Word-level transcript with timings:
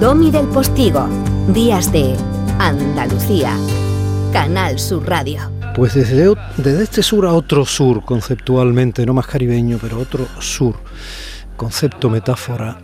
Domi 0.00 0.30
del 0.30 0.46
Postigo, 0.46 1.08
Días 1.48 1.90
de 1.90 2.14
Andalucía, 2.60 3.56
Canal 4.32 4.78
Sur 4.78 5.08
Radio. 5.08 5.50
Pues 5.74 5.94
desde, 5.94 6.32
desde 6.56 6.84
este 6.84 7.02
sur 7.02 7.26
a 7.26 7.32
otro 7.32 7.66
sur, 7.66 8.04
conceptualmente, 8.04 9.04
no 9.04 9.12
más 9.12 9.26
caribeño, 9.26 9.76
pero 9.82 9.98
otro 9.98 10.28
sur, 10.38 10.76
concepto, 11.56 12.10
metáfora, 12.10 12.78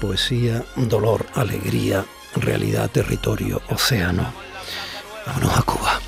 poesía, 0.00 0.64
dolor, 0.74 1.26
alegría, 1.34 2.06
realidad, 2.34 2.88
territorio, 2.90 3.60
océano. 3.68 4.32
Vámonos 5.26 5.54
a 5.54 5.62
Cuba. 5.62 6.07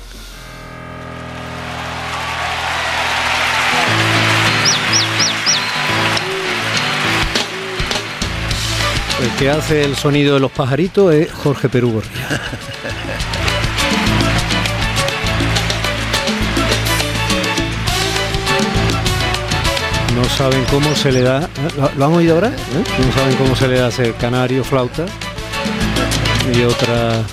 El 9.21 9.29
que 9.37 9.51
hace 9.51 9.83
el 9.83 9.95
sonido 9.95 10.33
de 10.33 10.39
los 10.39 10.51
pajaritos 10.51 11.13
es 11.13 11.31
Jorge 11.31 11.69
Perú 11.69 11.91
Gorría. 11.91 12.41
No 20.15 20.23
saben 20.29 20.63
cómo 20.71 20.95
se 20.95 21.11
le 21.11 21.21
da. 21.21 21.47
¿Lo, 21.97 22.05
han 22.05 22.13
oído 22.13 22.35
ahora? 22.35 22.47
¿Eh? 22.47 22.83
No 23.05 23.13
saben 23.13 23.35
cómo 23.37 23.55
se 23.55 23.67
le 23.67 23.79
da 23.79 23.89
ese 23.89 24.13
canario, 24.13 24.63
flauta 24.63 25.05
y 26.53 26.63
otra 26.63 27.23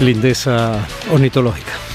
lindeza 0.00 0.86
ornitológica. 1.12 1.85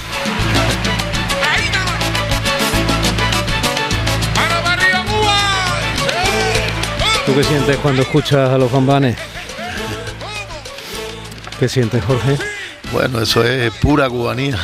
¿Tú 7.32 7.38
qué 7.38 7.44
sientes 7.44 7.76
cuando 7.78 8.02
escuchas 8.02 8.50
a 8.50 8.58
los 8.58 8.70
bambanes? 8.70 9.16
¿Qué 11.58 11.66
sientes, 11.66 12.04
Jorge? 12.04 12.36
Bueno, 12.92 13.22
eso 13.22 13.42
es 13.42 13.72
pura 13.76 14.10
cubanía. 14.10 14.58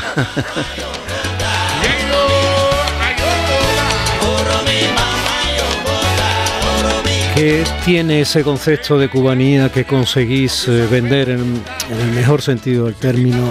¿Qué 7.35 7.65
tiene 7.87 8.21
ese 8.21 8.45
concepto 8.45 8.99
de 8.99 9.09
cubanía 9.09 9.73
que 9.73 9.87
conseguís 9.87 10.69
eh, 10.69 10.87
vender 10.91 11.31
en, 11.31 11.63
en, 11.91 12.01
el 12.01 12.11
mejor 12.11 12.43
sentido 12.43 12.85
del 12.85 12.97
término 12.97 13.49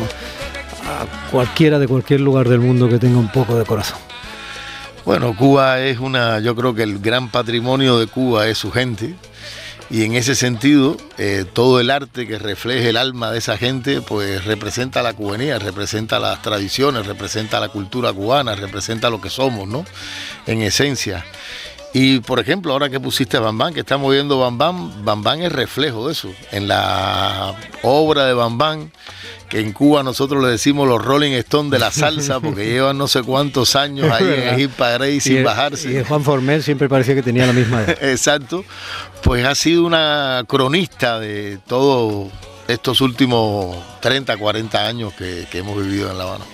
a 0.85 1.31
cualquiera 1.31 1.79
de 1.79 1.87
cualquier 1.87 2.21
lugar 2.21 2.47
del 2.47 2.59
mundo 2.59 2.87
que 2.87 2.99
tenga 2.99 3.17
un 3.17 3.31
poco 3.31 3.57
de 3.57 3.65
corazón? 3.65 4.06
Bueno, 5.07 5.33
Cuba 5.37 5.79
es 5.79 5.99
una, 5.99 6.41
yo 6.41 6.53
creo 6.53 6.75
que 6.75 6.83
el 6.83 6.99
gran 6.99 7.31
patrimonio 7.31 7.97
de 7.97 8.07
Cuba 8.07 8.45
es 8.49 8.57
su 8.57 8.73
gente 8.73 9.15
y 9.89 10.03
en 10.03 10.15
ese 10.15 10.35
sentido 10.35 10.97
eh, 11.17 11.45
todo 11.53 11.79
el 11.79 11.91
arte 11.91 12.27
que 12.27 12.37
refleje 12.37 12.89
el 12.89 12.97
alma 12.97 13.31
de 13.31 13.37
esa 13.37 13.57
gente 13.57 14.01
pues 14.01 14.43
representa 14.43 15.01
la 15.01 15.13
cubanía, 15.13 15.59
representa 15.59 16.19
las 16.19 16.41
tradiciones, 16.41 17.05
representa 17.05 17.61
la 17.61 17.69
cultura 17.69 18.11
cubana, 18.11 18.53
representa 18.55 19.09
lo 19.09 19.21
que 19.21 19.29
somos, 19.29 19.65
¿no? 19.65 19.85
En 20.45 20.61
esencia. 20.61 21.23
Y 21.93 22.19
por 22.19 22.39
ejemplo, 22.39 22.73
ahora 22.73 22.89
que 22.89 22.99
pusiste 22.99 23.39
Bambán, 23.39 23.73
que 23.73 23.79
estamos 23.79 24.11
viendo 24.11 24.39
Bambán, 24.39 25.05
Bambán 25.05 25.41
es 25.41 25.51
reflejo 25.51 26.07
de 26.07 26.13
eso. 26.13 26.29
En 26.51 26.67
la 26.67 27.55
obra 27.81 28.25
de 28.25 28.33
Bambán, 28.33 28.91
que 29.49 29.61
en 29.61 29.71
Cuba 29.71 30.03
nosotros 30.03 30.43
le 30.43 30.49
decimos 30.49 30.87
los 30.87 31.03
Rolling 31.03 31.31
Stones 31.31 31.71
de 31.71 31.79
la 31.79 31.91
salsa, 31.91 32.39
porque 32.41 32.65
llevan 32.65 32.97
no 32.97 33.07
sé 33.07 33.23
cuántos 33.23 33.75
años 33.75 34.11
ahí 34.11 34.25
en 34.25 34.55
Egipto 34.55 34.85
Grey 34.93 35.19
sin 35.19 35.43
bajarse. 35.43 35.91
Y 35.91 36.03
Juan 36.03 36.23
Formel 36.23 36.61
siempre 36.61 36.89
parecía 36.89 37.15
que 37.15 37.23
tenía 37.23 37.47
la 37.47 37.53
misma 37.53 37.83
edad. 37.83 37.97
Exacto. 38.03 38.65
Pues 39.23 39.45
ha 39.45 39.55
sido 39.55 39.85
una 39.85 40.43
cronista 40.47 41.19
de 41.19 41.59
todos 41.65 42.29
estos 42.67 42.99
últimos 43.01 43.77
30, 44.01 44.35
40 44.37 44.85
años 44.85 45.13
que, 45.13 45.47
que 45.49 45.59
hemos 45.59 45.81
vivido 45.81 46.11
en 46.11 46.17
La 46.17 46.25
Habana. 46.25 46.45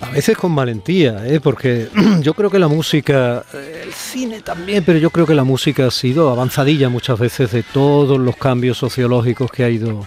A 0.00 0.10
veces 0.10 0.36
con 0.36 0.54
valentía, 0.54 1.26
¿eh? 1.26 1.40
porque 1.40 1.88
yo 2.20 2.34
creo 2.34 2.50
que 2.50 2.58
la 2.58 2.68
música, 2.68 3.44
el 3.52 3.92
cine 3.92 4.40
también, 4.40 4.84
pero 4.84 4.98
yo 4.98 5.10
creo 5.10 5.26
que 5.26 5.34
la 5.34 5.44
música 5.44 5.86
ha 5.86 5.90
sido 5.90 6.30
avanzadilla 6.30 6.88
muchas 6.88 7.18
veces 7.18 7.52
de 7.52 7.62
todos 7.62 8.18
los 8.18 8.36
cambios 8.36 8.78
sociológicos 8.78 9.50
que 9.50 9.64
ha 9.64 9.70
ido 9.70 10.06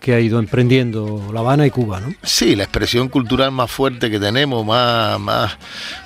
que 0.00 0.14
ha 0.14 0.20
ido 0.20 0.38
emprendiendo 0.38 1.30
La 1.32 1.40
Habana 1.40 1.66
y 1.66 1.70
Cuba, 1.70 1.98
¿no? 1.98 2.14
Sí, 2.22 2.54
la 2.54 2.62
expresión 2.62 3.08
cultural 3.08 3.50
más 3.50 3.68
fuerte 3.70 4.08
que 4.08 4.20
tenemos, 4.20 4.64
más, 4.64 5.18
más 5.18 5.58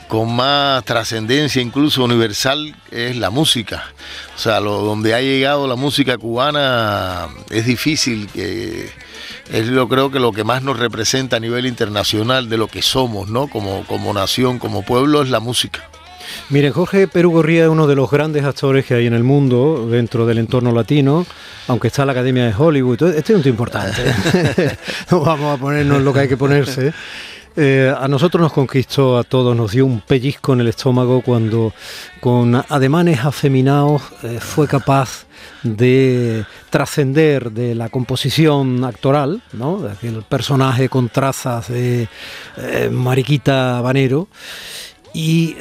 con 0.09 0.35
más 0.35 0.85
trascendencia 0.85 1.61
incluso 1.61 2.05
universal 2.05 2.75
es 2.91 3.17
la 3.17 3.29
música. 3.29 3.85
O 4.35 4.39
sea, 4.39 4.59
lo, 4.61 4.81
donde 4.81 5.15
ha 5.15 5.21
llegado 5.21 5.69
la 5.69 5.77
música 5.77 6.17
cubana 6.17 7.29
es 7.51 7.67
difícil 7.67 8.29
que 8.29 8.91
es 9.53 9.67
yo 9.69 9.89
creo 9.89 10.11
que 10.11 10.21
lo 10.21 10.33
que 10.33 10.45
más 10.45 10.63
nos 10.63 10.79
representa 10.79 11.37
a 11.37 11.41
nivel 11.41 11.67
internacional 11.67 12.49
de 12.49 12.57
lo 12.57 12.69
que 12.69 12.83
somos, 12.83 13.29
¿no? 13.29 13.49
Como, 13.49 13.85
como 13.87 14.13
nación, 14.13 14.59
como 14.59 14.83
pueblo, 14.83 15.23
es 15.23 15.31
la 15.31 15.41
música. 15.41 15.89
Mire, 16.49 16.71
Jorge 16.71 17.09
Perú 17.09 17.33
Gorría 17.33 17.65
es 17.65 17.69
uno 17.69 17.87
de 17.87 17.95
los 17.95 18.11
grandes 18.11 18.45
actores 18.45 18.85
que 18.85 18.95
hay 18.95 19.07
en 19.07 19.15
el 19.15 19.25
mundo 19.25 19.89
dentro 19.91 20.27
del 20.27 20.39
entorno 20.39 20.73
latino, 20.73 21.27
aunque 21.69 21.89
está 21.89 22.05
la 22.05 22.13
Academia 22.13 22.45
de 22.47 22.55
Hollywood. 22.57 23.03
Este 23.15 23.33
es 23.33 23.37
un 23.37 23.43
tío 23.43 23.51
importante. 23.51 24.03
no 25.11 25.21
vamos 25.21 25.59
a 25.59 25.61
ponernos 25.61 26.03
lo 26.03 26.13
que 26.13 26.21
hay 26.21 26.29
que 26.29 26.37
ponerse. 26.37 26.93
Eh, 27.57 27.93
a 27.97 28.07
nosotros 28.07 28.41
nos 28.41 28.53
conquistó 28.53 29.19
a 29.19 29.25
todos, 29.25 29.57
nos 29.57 29.73
dio 29.73 29.85
un 29.85 30.01
pellizco 30.01 30.53
en 30.53 30.61
el 30.61 30.69
estómago 30.69 31.21
cuando 31.21 31.75
con 32.21 32.55
ademanes 32.55 33.25
afeminados 33.25 34.03
eh, 34.23 34.39
fue 34.41 34.69
capaz 34.69 35.27
de 35.63 36.45
trascender 36.71 37.51
de 37.51 37.75
la 37.75 37.89
composición 37.89 38.85
actoral, 38.85 39.43
¿no? 39.53 39.79
de 39.81 39.93
aquel 39.93 40.23
personaje 40.23 40.89
con 40.89 41.09
trazas 41.09 41.69
de 41.69 42.09
eh, 42.57 42.89
mariquita 42.91 43.79
habanero 43.79 44.29
y 45.13 45.57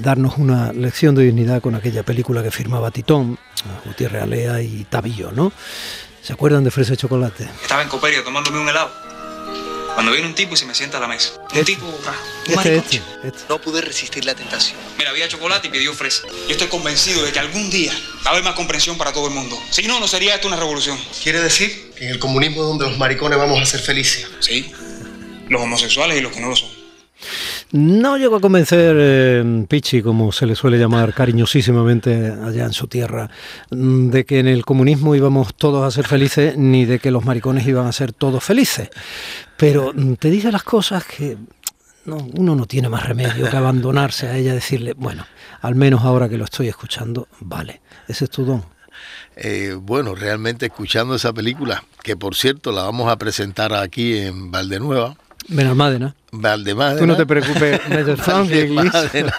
darnos 0.00 0.38
una 0.38 0.72
lección 0.72 1.16
de 1.16 1.24
dignidad 1.24 1.60
con 1.60 1.74
aquella 1.74 2.04
película 2.04 2.40
que 2.44 2.52
firmaba 2.52 2.92
Titón, 2.92 3.36
Gutiérrez 3.84 4.22
Alea 4.22 4.62
y 4.62 4.84
Tabillo, 4.84 5.32
¿no? 5.32 5.52
¿Se 6.22 6.32
acuerdan 6.32 6.62
de 6.62 6.70
Fresa 6.70 6.94
y 6.94 6.96
Chocolate? 6.96 7.48
Estaba 7.62 7.82
en 7.82 7.88
Coperio 7.88 8.22
tomándome 8.22 8.60
un 8.60 8.68
helado. 8.68 9.05
Cuando 9.96 10.12
viene 10.12 10.26
un 10.28 10.34
tipo 10.34 10.52
y 10.54 10.56
se 10.58 10.66
me 10.66 10.74
sienta 10.74 10.98
a 10.98 11.00
la 11.00 11.08
mesa. 11.08 11.32
Un 11.38 11.46
Este. 11.58 11.64
tipo, 11.64 11.86
ah, 12.06 12.10
un 12.12 12.42
Este, 12.52 12.54
maricón. 12.54 12.76
este, 12.84 13.02
este. 13.28 13.40
No 13.48 13.58
pude 13.60 13.80
resistir 13.80 14.24
la 14.26 14.34
tentación. 14.34 14.76
Mira, 14.98 15.08
había 15.10 15.26
chocolate 15.26 15.68
y 15.68 15.70
pidió 15.70 15.94
fresa. 15.94 16.22
Yo 16.46 16.50
estoy 16.52 16.68
convencido 16.68 17.24
de 17.24 17.32
que 17.32 17.38
algún 17.38 17.70
día 17.70 17.92
va 18.24 18.28
a 18.28 18.32
haber 18.32 18.44
más 18.44 18.54
comprensión 18.54 18.98
para 18.98 19.12
todo 19.14 19.26
el 19.28 19.32
mundo. 19.34 19.58
Si 19.70 19.82
no, 19.88 19.98
no 19.98 20.06
sería 20.06 20.34
esto 20.34 20.48
una 20.48 20.56
revolución. 20.58 20.98
Quiere 21.22 21.40
decir 21.40 21.92
que 21.96 22.04
en 22.04 22.10
el 22.10 22.18
comunismo 22.18 22.60
es 22.62 22.68
donde 22.68 22.84
los 22.86 22.98
maricones 22.98 23.38
vamos 23.38 23.60
a 23.60 23.64
ser 23.64 23.80
felices. 23.80 24.26
Sí. 24.40 24.70
Los 25.48 25.62
homosexuales 25.62 26.18
y 26.18 26.20
los 26.20 26.30
que 26.32 26.40
no 26.40 26.48
lo 26.50 26.56
son. 26.56 26.68
No 27.72 28.16
llegó 28.16 28.36
a 28.36 28.40
convencer 28.40 28.96
eh, 28.98 29.66
Pichi, 29.68 30.00
como 30.00 30.30
se 30.30 30.46
le 30.46 30.54
suele 30.54 30.78
llamar 30.78 31.12
cariñosísimamente 31.12 32.32
allá 32.44 32.64
en 32.64 32.72
su 32.72 32.86
tierra, 32.86 33.28
mm, 33.70 34.10
de 34.10 34.24
que 34.24 34.38
en 34.38 34.46
el 34.46 34.64
comunismo 34.64 35.16
íbamos 35.16 35.54
todos 35.54 35.84
a 35.84 35.90
ser 35.90 36.06
felices, 36.06 36.56
ni 36.56 36.84
de 36.84 37.00
que 37.00 37.10
los 37.10 37.24
maricones 37.24 37.66
iban 37.66 37.86
a 37.86 37.92
ser 37.92 38.12
todos 38.12 38.44
felices. 38.44 38.90
Pero 39.56 39.92
mm, 39.92 40.14
te 40.14 40.30
dice 40.30 40.52
las 40.52 40.62
cosas 40.62 41.04
que 41.04 41.36
no, 42.04 42.18
uno 42.34 42.54
no 42.54 42.66
tiene 42.66 42.88
más 42.88 43.04
remedio 43.04 43.50
que 43.50 43.56
abandonarse 43.56 44.28
a 44.28 44.36
ella, 44.36 44.54
decirle, 44.54 44.94
bueno, 44.96 45.26
al 45.60 45.74
menos 45.74 46.02
ahora 46.02 46.28
que 46.28 46.38
lo 46.38 46.44
estoy 46.44 46.68
escuchando, 46.68 47.26
vale, 47.40 47.80
ese 48.06 48.26
es 48.26 48.30
tu 48.30 48.44
don. 48.44 48.64
Eh, 49.34 49.76
bueno, 49.78 50.14
realmente 50.14 50.66
escuchando 50.66 51.16
esa 51.16 51.32
película, 51.32 51.84
que 52.02 52.16
por 52.16 52.34
cierto 52.36 52.72
la 52.72 52.84
vamos 52.84 53.10
a 53.10 53.16
presentar 53.16 53.74
aquí 53.74 54.16
en 54.16 54.50
Valdenueva, 54.50 55.16
Benalmádena. 55.48 56.14
Valdemádena. 56.32 57.00
Tú 57.00 57.06
no 57.06 57.16
te 57.16 57.24
preocupes, 57.26 57.80
Valdemádena. 58.26 59.34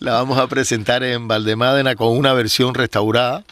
La 0.00 0.12
vamos 0.14 0.38
a 0.38 0.46
presentar 0.48 1.02
en 1.04 1.28
Valdemádena 1.28 1.94
con 1.96 2.16
una 2.16 2.32
versión 2.32 2.74
restaurada 2.74 3.44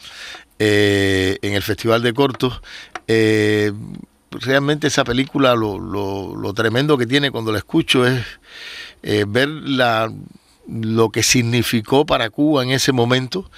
eh, 0.59 1.37
en 1.41 1.53
el 1.53 1.61
Festival 1.61 2.01
de 2.03 2.13
Cortos. 2.13 2.61
Eh, 3.07 3.71
realmente 4.31 4.87
esa 4.87 5.03
película, 5.03 5.55
lo, 5.55 5.79
lo- 5.79 6.35
lo 6.35 6.53
tremendo 6.53 6.97
que 6.97 7.05
tiene 7.05 7.31
cuando 7.31 7.51
la 7.51 7.59
escucho 7.59 8.05
es 8.05 8.21
eh, 9.03 9.25
ver 9.27 9.47
la, 9.49 10.11
lo 10.67 11.09
que 11.09 11.23
significó 11.23 12.05
para 12.05 12.29
Cuba 12.29 12.63
en 12.63 12.71
ese 12.71 12.91
momento 12.91 13.49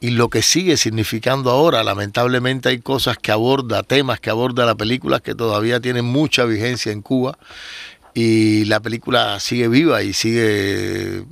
y 0.00 0.10
lo 0.10 0.28
que 0.28 0.42
sigue 0.42 0.76
significando 0.76 1.50
ahora. 1.50 1.82
Lamentablemente 1.82 2.68
hay 2.68 2.78
cosas 2.80 3.16
que 3.18 3.32
aborda, 3.32 3.82
temas 3.82 4.20
que 4.20 4.30
aborda 4.30 4.66
la 4.66 4.74
película 4.74 5.20
que 5.20 5.34
todavía 5.34 5.80
tienen 5.80 6.04
mucha 6.04 6.44
vigencia 6.44 6.92
en 6.92 7.00
Cuba 7.02 7.38
y 8.14 8.64
la 8.66 8.80
película 8.80 9.40
sigue 9.40 9.68
viva 9.68 10.02
y 10.02 10.12
sigue 10.12 11.24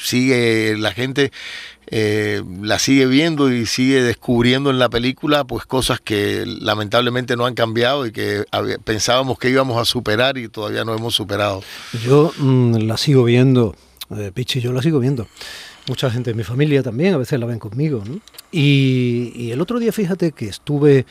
sigue 0.00 0.76
la 0.78 0.92
gente 0.92 1.30
eh, 1.92 2.42
la 2.62 2.78
sigue 2.78 3.06
viendo 3.06 3.52
y 3.52 3.66
sigue 3.66 4.00
descubriendo 4.00 4.70
en 4.70 4.78
la 4.78 4.88
película 4.88 5.42
pues 5.42 5.66
cosas 5.66 6.00
que 6.00 6.44
lamentablemente 6.46 7.36
no 7.36 7.46
han 7.46 7.54
cambiado 7.54 8.06
y 8.06 8.12
que 8.12 8.44
pensábamos 8.84 9.40
que 9.40 9.50
íbamos 9.50 9.76
a 9.76 9.84
superar 9.84 10.38
y 10.38 10.48
todavía 10.48 10.84
no 10.84 10.94
hemos 10.94 11.16
superado. 11.16 11.64
Yo 12.04 12.32
mm, 12.38 12.76
la 12.86 12.96
sigo 12.96 13.24
viendo, 13.24 13.74
eh, 14.16 14.30
Pichi, 14.32 14.60
yo 14.60 14.72
la 14.72 14.82
sigo 14.82 15.00
viendo. 15.00 15.26
Mucha 15.86 16.10
gente 16.10 16.30
de 16.30 16.34
mi 16.34 16.44
familia 16.44 16.82
también, 16.82 17.14
a 17.14 17.18
veces 17.18 17.38
la 17.38 17.46
ven 17.46 17.58
conmigo. 17.58 18.02
¿no? 18.06 18.20
Y, 18.52 19.50
el 19.50 19.60
otro 19.60 19.78
día, 19.78 19.92
fíjate 19.92 20.32
que 20.32 20.48
estuve 20.48 21.06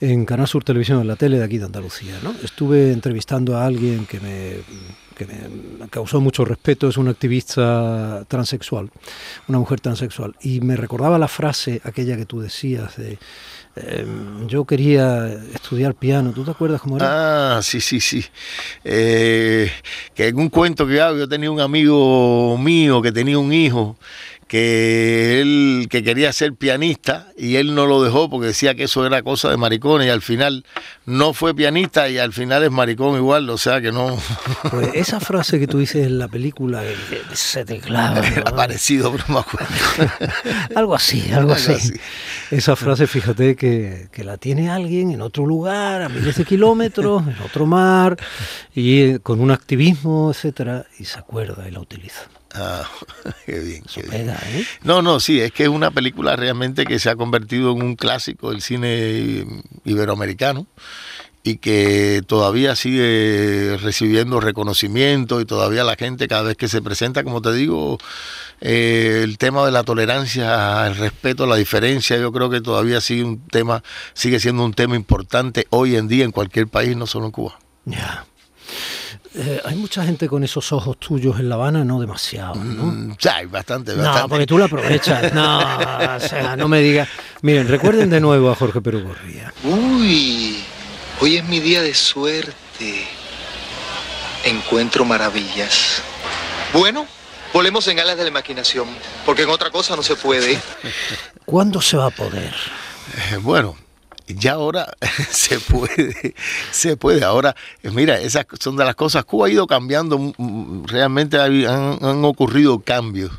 en 0.00 0.24
Canal 0.24 0.46
Sur 0.46 0.64
Televisión, 0.64 1.00
en 1.00 1.08
la 1.08 1.16
tele 1.16 1.38
de 1.38 1.44
aquí 1.44 1.58
de 1.58 1.64
Andalucía, 1.64 2.14
¿no? 2.22 2.34
estuve 2.42 2.92
entrevistando 2.92 3.56
a 3.56 3.66
alguien 3.66 4.06
que 4.06 4.20
me, 4.20 4.56
que 5.16 5.26
me 5.26 5.88
causó 5.88 6.20
mucho 6.20 6.44
respeto, 6.44 6.88
es 6.88 6.96
una 6.96 7.12
activista 7.12 8.24
transexual, 8.28 8.90
una 9.48 9.58
mujer 9.58 9.80
transexual, 9.80 10.36
y 10.42 10.60
me 10.60 10.76
recordaba 10.76 11.18
la 11.18 11.28
frase 11.28 11.80
aquella 11.84 12.16
que 12.16 12.26
tú 12.26 12.40
decías 12.40 12.96
de 12.96 13.18
Em, 13.76 14.46
yo 14.46 14.64
quería 14.64 15.26
estudiar 15.54 15.94
piano, 15.94 16.32
¿tú 16.32 16.44
te 16.44 16.50
acuerdas 16.50 16.80
cómo 16.80 16.96
era? 16.96 17.56
Ah, 17.58 17.62
sí, 17.62 17.80
sí, 17.82 18.00
sí. 18.00 18.24
Eh, 18.82 19.70
que 20.14 20.28
en 20.28 20.38
un 20.38 20.48
cuento 20.48 20.86
que 20.86 20.98
hago, 20.98 21.18
yo 21.18 21.28
tenía 21.28 21.50
un 21.50 21.60
amigo 21.60 22.56
mío 22.56 23.02
que 23.02 23.12
tenía 23.12 23.38
un 23.38 23.52
hijo 23.52 23.98
que 24.46 25.40
él 25.40 25.88
que 25.90 26.04
quería 26.04 26.32
ser 26.32 26.54
pianista 26.54 27.28
y 27.36 27.56
él 27.56 27.74
no 27.74 27.86
lo 27.86 28.02
dejó 28.02 28.30
porque 28.30 28.48
decía 28.48 28.74
que 28.74 28.84
eso 28.84 29.04
era 29.04 29.22
cosa 29.22 29.50
de 29.50 29.56
maricones 29.56 30.06
y 30.06 30.10
al 30.10 30.22
final 30.22 30.64
no 31.04 31.32
fue 31.32 31.54
pianista 31.54 32.08
y 32.08 32.18
al 32.18 32.32
final 32.32 32.62
es 32.62 32.70
maricón 32.70 33.16
igual, 33.16 33.50
o 33.50 33.58
sea 33.58 33.80
que 33.80 33.90
no. 33.90 34.16
Pues 34.70 34.90
esa 34.94 35.18
frase 35.18 35.58
que 35.58 35.66
tú 35.66 35.78
dices 35.78 36.06
en 36.06 36.18
la 36.18 36.28
película 36.28 36.82
se 37.32 37.64
te 37.64 37.78
clava. 37.78 38.26
Era 38.26 38.54
parecido, 38.54 39.10
pero 39.12 39.24
me 39.28 39.38
acuerdo. 39.40 39.68
algo 40.76 40.94
así, 40.94 41.32
algo, 41.32 41.52
así. 41.52 41.92
Esa 42.50 42.76
frase, 42.76 43.06
fíjate 43.06 43.56
que, 43.56 44.08
que, 44.12 44.24
la 44.24 44.36
tiene 44.36 44.70
alguien 44.70 45.10
en 45.10 45.22
otro 45.22 45.46
lugar, 45.46 46.02
a 46.02 46.08
miles 46.08 46.36
de 46.36 46.44
kilómetros, 46.44 47.22
en 47.26 47.36
otro 47.42 47.66
mar, 47.66 48.16
y 48.74 49.02
eh, 49.02 49.18
con 49.20 49.40
un 49.40 49.50
activismo, 49.50 50.30
etcétera, 50.30 50.86
y 50.98 51.04
se 51.04 51.18
acuerda 51.18 51.68
y 51.68 51.72
la 51.72 51.80
utiliza. 51.80 52.22
Ah, 52.58 52.88
qué 53.46 53.60
bien. 53.60 53.84
¿eh? 54.12 54.66
No, 54.82 55.02
no, 55.02 55.20
sí, 55.20 55.40
es 55.40 55.52
que 55.52 55.64
es 55.64 55.68
una 55.68 55.90
película 55.90 56.36
realmente 56.36 56.86
que 56.86 56.98
se 56.98 57.10
ha 57.10 57.16
convertido 57.16 57.72
en 57.72 57.82
un 57.82 57.96
clásico 57.96 58.50
del 58.50 58.62
cine 58.62 59.46
iberoamericano 59.84 60.66
y 61.42 61.58
que 61.58 62.22
todavía 62.26 62.74
sigue 62.74 63.76
recibiendo 63.80 64.40
reconocimiento 64.40 65.40
y 65.40 65.44
todavía 65.44 65.84
la 65.84 65.94
gente 65.94 66.26
cada 66.26 66.42
vez 66.42 66.56
que 66.56 66.66
se 66.66 66.82
presenta, 66.82 67.22
como 67.22 67.40
te 67.40 67.52
digo, 67.52 67.98
eh, 68.60 69.20
el 69.22 69.38
tema 69.38 69.64
de 69.64 69.70
la 69.70 69.84
tolerancia, 69.84 70.86
el 70.86 70.96
respeto, 70.96 71.46
la 71.46 71.56
diferencia, 71.56 72.16
yo 72.16 72.32
creo 72.32 72.50
que 72.50 72.60
todavía 72.60 73.00
sigue 73.00 73.22
un 73.22 73.46
tema, 73.46 73.84
sigue 74.14 74.40
siendo 74.40 74.64
un 74.64 74.74
tema 74.74 74.96
importante 74.96 75.66
hoy 75.70 75.94
en 75.94 76.08
día 76.08 76.24
en 76.24 76.32
cualquier 76.32 76.66
país, 76.66 76.96
no 76.96 77.06
solo 77.06 77.26
en 77.26 77.32
Cuba. 77.32 77.58
Ya. 77.84 78.26
Eh, 79.38 79.60
hay 79.66 79.74
mucha 79.74 80.02
gente 80.02 80.28
con 80.28 80.42
esos 80.44 80.72
ojos 80.72 80.98
tuyos 80.98 81.38
en 81.38 81.50
La 81.50 81.56
Habana, 81.56 81.84
no 81.84 82.00
demasiado, 82.00 82.54
¿no? 82.54 82.84
Mm, 82.84 83.16
sí, 83.18 83.28
bastante, 83.50 83.92
bastante. 83.94 84.20
No, 84.22 84.28
porque 84.30 84.46
tú 84.46 84.56
lo 84.56 84.64
aprovechas. 84.64 85.34
No, 85.34 85.58
o 86.16 86.20
sea, 86.20 86.56
no 86.56 86.68
me 86.68 86.80
digas. 86.80 87.06
Miren, 87.42 87.68
recuerden 87.68 88.08
de 88.08 88.18
nuevo 88.18 88.50
a 88.50 88.54
Jorge 88.54 88.80
Perú 88.80 89.02
Gorría. 89.02 89.52
Uy, 89.62 90.64
hoy 91.20 91.36
es 91.36 91.44
mi 91.44 91.60
día 91.60 91.82
de 91.82 91.92
suerte. 91.92 93.06
Encuentro 94.44 95.04
maravillas. 95.04 96.00
Bueno, 96.72 97.06
volemos 97.52 97.86
en 97.88 98.00
alas 98.00 98.16
de 98.16 98.22
la 98.22 98.30
imaginación, 98.30 98.88
porque 99.26 99.42
en 99.42 99.50
otra 99.50 99.70
cosa 99.70 99.96
no 99.96 100.02
se 100.02 100.16
puede. 100.16 100.58
¿Cuándo 101.44 101.82
se 101.82 101.98
va 101.98 102.06
a 102.06 102.10
poder? 102.10 102.54
Eh, 103.32 103.36
bueno, 103.36 103.76
ya 104.26 104.52
ahora 104.52 104.86
se 105.30 105.60
puede, 105.60 106.34
se 106.70 106.96
puede. 106.96 107.24
Ahora, 107.24 107.54
eh, 107.82 107.90
mira, 107.90 108.18
esas 108.18 108.46
son 108.58 108.76
de 108.76 108.84
las 108.84 108.94
cosas. 108.94 109.24
Cuba 109.24 109.46
ha 109.46 109.50
ido 109.50 109.66
cambiando, 109.66 110.18
mm, 110.18 110.32
mm, 110.36 110.84
realmente 110.86 111.38
han, 111.38 112.24
ocurrido 112.24 112.80
cambios. 112.80 113.30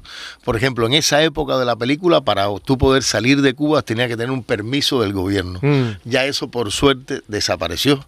Por 0.43 0.55
ejemplo, 0.55 0.85
en 0.85 0.93
esa 0.93 1.21
época 1.23 1.57
de 1.57 1.65
la 1.65 1.75
película, 1.75 2.21
para 2.21 2.47
tú 2.63 2.77
poder 2.77 3.03
salir 3.03 3.41
de 3.41 3.53
Cuba, 3.53 3.81
tenía 3.81 4.07
que 4.07 4.15
tener 4.15 4.31
un 4.31 4.43
permiso 4.43 5.01
del 5.01 5.13
gobierno. 5.13 5.59
Mm. 5.61 5.97
Ya 6.05 6.25
eso, 6.25 6.49
por 6.49 6.71
suerte, 6.71 7.21
desapareció. 7.27 8.05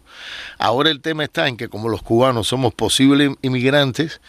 Ahora 0.58 0.90
el 0.90 1.02
tema 1.02 1.24
está 1.24 1.48
en 1.48 1.58
que, 1.58 1.70
como 1.70 1.90
los 1.90 2.02
cubanos 2.02 2.48
somos 2.48 2.74
posibles 2.74 3.32
inmigrantes, 3.42 4.22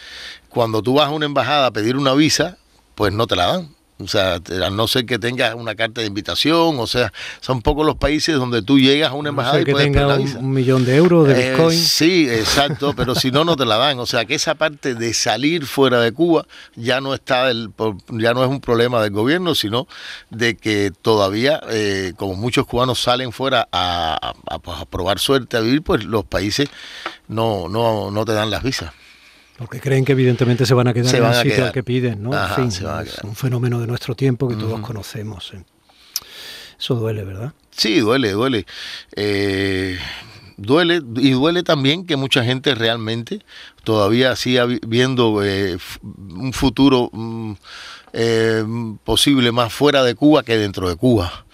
cuando 0.48 0.82
tú 0.82 0.94
vas 0.94 1.08
a 1.08 1.10
una 1.10 1.26
embajada 1.26 1.66
a 1.66 1.70
pedir 1.70 1.96
una 1.96 2.14
visa, 2.14 2.58
pues 2.94 3.12
no 3.12 3.26
te 3.26 3.36
la 3.36 3.46
dan 3.46 3.79
o 4.02 4.08
sea, 4.08 4.34
a 4.34 4.70
no 4.70 4.88
ser 4.88 5.06
que 5.06 5.18
tengas 5.18 5.54
una 5.54 5.74
carta 5.74 6.00
de 6.00 6.06
invitación, 6.06 6.78
o 6.78 6.86
sea, 6.86 7.12
son 7.40 7.62
pocos 7.62 7.86
los 7.86 7.96
países 7.96 8.36
donde 8.36 8.62
tú 8.62 8.78
llegas 8.78 9.10
a 9.10 9.14
una 9.14 9.30
embajada 9.30 9.60
y 9.60 9.64
que 9.64 9.74
tenga 9.74 10.16
un, 10.16 10.52
millón 10.52 10.84
de 10.84 10.96
euros 10.96 11.28
de 11.28 11.32
eh, 11.32 11.50
Bitcoin. 11.50 11.78
sí, 11.78 12.28
exacto, 12.28 12.94
pero 12.96 13.14
si 13.14 13.30
no, 13.30 13.44
no 13.44 13.56
te 13.56 13.66
la 13.66 13.76
dan. 13.76 13.98
O 13.98 14.06
sea, 14.06 14.24
que 14.24 14.34
esa 14.34 14.54
parte 14.54 14.94
de 14.94 15.14
salir 15.14 15.66
fuera 15.66 16.00
de 16.00 16.12
Cuba 16.12 16.46
ya 16.76 17.00
no 17.00 17.14
está, 17.14 17.50
el, 17.50 17.70
ya 18.10 18.34
no 18.34 18.42
es 18.42 18.50
un 18.50 18.60
problema 18.60 19.02
del 19.02 19.12
gobierno, 19.12 19.54
sino 19.54 19.86
de 20.30 20.56
que 20.56 20.92
todavía, 21.02 21.60
eh, 21.68 22.12
como 22.16 22.34
muchos 22.34 22.66
cubanos 22.66 23.00
salen 23.00 23.32
fuera 23.32 23.68
a, 23.72 24.34
pues, 24.62 24.78
a 24.78 24.84
probar 24.86 25.18
suerte, 25.18 25.56
a 25.56 25.60
vivir, 25.60 25.82
pues 25.82 26.04
los 26.04 26.24
países 26.24 26.68
no, 27.28 27.68
no, 27.68 28.10
no 28.10 28.24
te 28.24 28.32
dan 28.32 28.50
las 28.50 28.62
visas. 28.62 28.92
Porque 29.60 29.78
creen 29.78 30.06
que 30.06 30.12
evidentemente 30.12 30.64
se 30.64 30.72
van 30.72 30.88
a 30.88 30.94
quedar 30.94 31.14
en 31.14 31.24
el 31.26 31.34
sitio 31.34 31.70
que 31.70 31.82
piden, 31.82 32.22
¿no? 32.22 32.32
en 32.32 32.70
fin, 32.70 32.86
es 33.04 33.18
un 33.22 33.36
fenómeno 33.36 33.78
de 33.78 33.86
nuestro 33.86 34.14
tiempo 34.14 34.48
que 34.48 34.56
todos 34.56 34.80
conocemos. 34.80 35.52
¿eh? 35.52 35.62
Eso 36.78 36.94
duele, 36.94 37.24
¿verdad? 37.24 37.52
Sí, 37.70 38.00
duele, 38.00 38.30
duele. 38.32 38.64
Eh, 39.14 39.98
duele 40.56 41.02
y 41.16 41.32
duele 41.32 41.62
también 41.62 42.06
que 42.06 42.16
mucha 42.16 42.42
gente 42.42 42.74
realmente 42.74 43.40
todavía 43.84 44.34
siga 44.34 44.64
viendo 44.64 45.44
eh, 45.44 45.76
un 46.02 46.54
futuro 46.54 47.10
mm, 47.12 47.52
posible 49.04 49.52
más 49.52 49.74
fuera 49.74 50.02
de 50.04 50.14
Cuba 50.14 50.42
que 50.42 50.56
dentro 50.56 50.88
de 50.88 50.96
Cuba. 50.96 51.44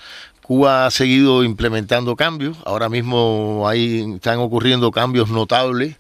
Cuba 0.43 0.87
ha 0.87 0.93
seguido 0.93 1.43
implementando 1.43 2.15
cambios, 2.15 2.57
ahora 2.67 2.89
mismo 2.89 3.69
ahí 3.69 4.15
están 4.15 4.39
ocurriendo 4.39 4.93
cambios 4.93 5.29
notables 5.29 5.97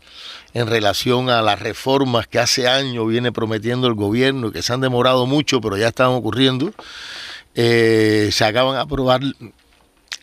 en 0.57 0.69
relación 0.69 1.29
a 1.29 1.43
las 1.43 1.61
reformas 1.61 2.27
que 2.27 2.39
hace 2.39 2.67
años 2.67 3.07
viene 3.07 3.31
prometiendo 3.31 3.89
el 3.89 3.93
gobierno 3.93 4.53
que 4.53 4.63
se 4.63 4.73
han 4.73 4.81
demorado 4.81 5.27
mucho, 5.27 5.61
pero 5.61 5.77
ya 5.77 5.89
están 5.89 6.09
ocurriendo. 6.09 6.73
Eh, 7.55 8.31
se 8.33 8.43
acaban 8.43 8.75
de 8.75 8.81
aprobar 8.81 9.21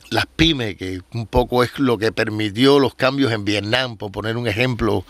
las 0.10 0.26
pymes, 0.26 0.76
que 0.76 1.02
un 1.14 1.28
poco 1.28 1.64
es 1.64 1.78
lo 1.78 2.00
que 2.00 2.12
permitió 2.12 2.80
los 2.80 2.96
cambios 2.96 3.32
en 3.32 3.46
Vietnam, 3.46 3.96
por 3.96 4.12
poner 4.12 4.36
un 4.36 4.48
ejemplo, 4.48 5.06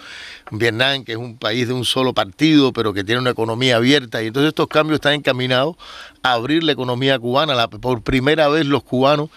Vietnam, 0.51 1.05
que 1.05 1.13
es 1.13 1.17
un 1.17 1.37
país 1.37 1.69
de 1.69 1.73
un 1.73 1.85
solo 1.85 2.13
partido, 2.13 2.73
pero 2.73 2.93
que 2.93 3.05
tiene 3.05 3.21
una 3.21 3.29
economía 3.29 3.77
abierta, 3.77 4.21
y 4.21 4.27
entonces 4.27 4.49
estos 4.49 4.67
cambios 4.67 4.95
están 4.97 5.13
encaminados 5.13 5.77
a 6.21 6.33
abrir 6.33 6.65
la 6.65 6.73
economía 6.73 7.17
cubana. 7.17 7.69
por 7.69 8.01
primera 8.01 8.49
vez 8.49 8.65
los 8.65 8.83
cubanos 8.83 9.29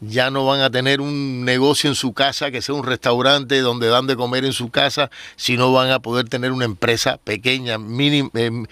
ya 0.00 0.30
no 0.30 0.46
van 0.46 0.60
a 0.60 0.70
tener 0.70 1.00
un 1.00 1.44
negocio 1.44 1.90
en 1.90 1.94
su 1.94 2.12
casa 2.12 2.50
que 2.50 2.62
sea 2.62 2.74
un 2.74 2.84
restaurante 2.84 3.60
donde 3.60 3.88
dan 3.88 4.06
de 4.06 4.16
comer 4.16 4.44
en 4.44 4.52
su 4.52 4.70
casa, 4.70 5.10
sino 5.36 5.72
van 5.72 5.90
a 5.90 6.00
poder 6.00 6.28
tener 6.28 6.52
una 6.52 6.64
empresa 6.64 7.18
pequeña, 7.22 7.78
mini, 7.78 8.28
em, 8.34 8.66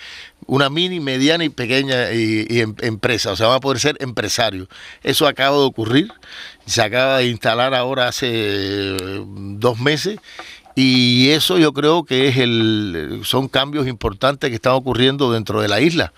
una 0.46 0.70
mini, 0.70 1.00
mediana 1.00 1.44
y 1.44 1.50
pequeña 1.50 2.10
em, 2.10 2.74
empresa, 2.80 3.32
o 3.32 3.36
sea, 3.36 3.48
van 3.48 3.56
a 3.56 3.60
poder 3.60 3.78
ser 3.78 3.96
empresarios. 4.00 4.68
Eso 5.02 5.26
acaba 5.26 5.56
de 5.56 5.64
ocurrir, 5.64 6.12
se 6.66 6.82
acaba 6.82 7.18
de 7.18 7.26
instalar 7.26 7.74
ahora 7.74 8.08
hace 8.08 8.28
eh, 8.30 9.24
dos 9.26 9.78
meses 9.78 10.18
y 10.74 11.30
eso 11.30 11.58
yo 11.58 11.72
creo 11.72 12.04
que 12.04 12.28
es 12.28 12.36
el, 12.36 13.22
son 13.24 13.48
cambios 13.48 13.86
importantes 13.88 14.48
que 14.48 14.56
están 14.56 14.74
ocurriendo 14.74 15.32
dentro 15.32 15.60
de 15.60 15.68
la 15.68 15.80
isla. 15.80 16.12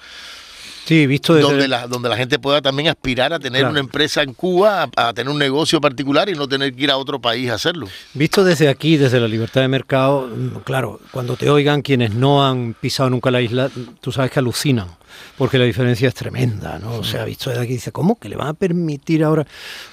Sí, 0.84 1.06
visto 1.06 1.34
desde... 1.34 1.49
donde, 1.49 1.68
la, 1.68 1.87
donde 1.87 2.08
la 2.08 2.16
gente 2.16 2.38
pueda 2.38 2.60
también 2.62 2.88
aspirar 2.88 3.32
a 3.32 3.38
tener 3.38 3.64
una 3.64 3.80
empresa 3.80 4.22
en 4.22 4.34
Cuba, 4.34 4.88
a, 4.96 5.12
tener 5.12 5.32
un 5.32 5.38
negocio 5.38 5.80
particular 5.80 6.28
y 6.28 6.34
no 6.34 6.49
tener 6.49 6.75
que 6.75 6.84
ir 6.84 6.90
a 6.90 6.96
otro 6.96 7.20
país 7.20 7.50
a 7.50 7.54
hacerlo. 7.54 7.88
Visto 8.14 8.44
desde 8.44 8.68
aquí, 8.68 8.96
desde 8.96 9.20
la 9.20 9.28
libertad 9.28 9.60
de 9.60 9.68
mercado, 9.68 10.28
claro, 10.64 11.00
cuando 11.10 11.37
te 11.37 11.50
oigan 11.50 11.82
quienes 11.82 12.14
no 12.14 12.46
han 12.46 12.75
pisado 12.75 13.10
nunca 13.10 13.30
la 13.30 13.40
isla, 13.40 13.70
tú 14.00 14.12
sabes 14.12 14.30
que 14.30 14.38
alucinan 14.38 15.00
porque 15.37 15.58
la 15.58 15.64
diferencia 15.64 16.08
es 16.08 16.14
tremenda, 16.14 16.78
¿no? 16.78 16.96
O 16.96 17.04
sea, 17.04 17.25
visto 17.25 17.50
desde 17.50 17.62
aquí 17.62 17.75
dice, 17.75 17.92
¿cómo 17.92 18.18
que 18.18 18.28
le 18.28 18.37
van 18.37 18.49
a 18.49 18.54
permitir 18.54 19.25
ahora? 19.25 19.46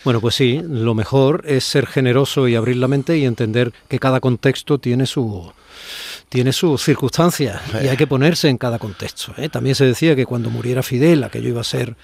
Bueno, 0.03 0.21
pues 0.21 0.35
sí, 0.35 0.61
lo 0.67 0.93
mejor 0.93 1.43
es 1.47 1.63
ser 1.63 1.87
generoso 1.87 2.47
y 2.47 2.55
abrir 2.55 2.77
la 2.77 2.87
mente 2.87 3.17
y 3.17 3.25
entender 3.25 3.71
que 3.87 3.99
cada 3.99 4.19
contexto 4.19 4.77
tiene 4.77 5.05
su 5.05 5.51
tiene 6.29 6.51
sus 6.51 6.83
circunstancias 6.83 7.61
y 7.81 7.87
hay 7.87 7.97
que 7.97 8.07
ponerse 8.07 8.49
en 8.49 8.57
cada 8.57 8.79
contexto. 8.79 9.33
¿eh? 9.37 9.49
También 9.49 9.75
se 9.75 9.85
decía 9.85 10.15
que 10.15 10.25
cuando 10.25 10.49
muriera 10.49 10.83
Fidel, 10.83 11.23
aquello 11.23 11.49
iba 11.49 11.61
a 11.61 11.65
ser, 11.65 11.95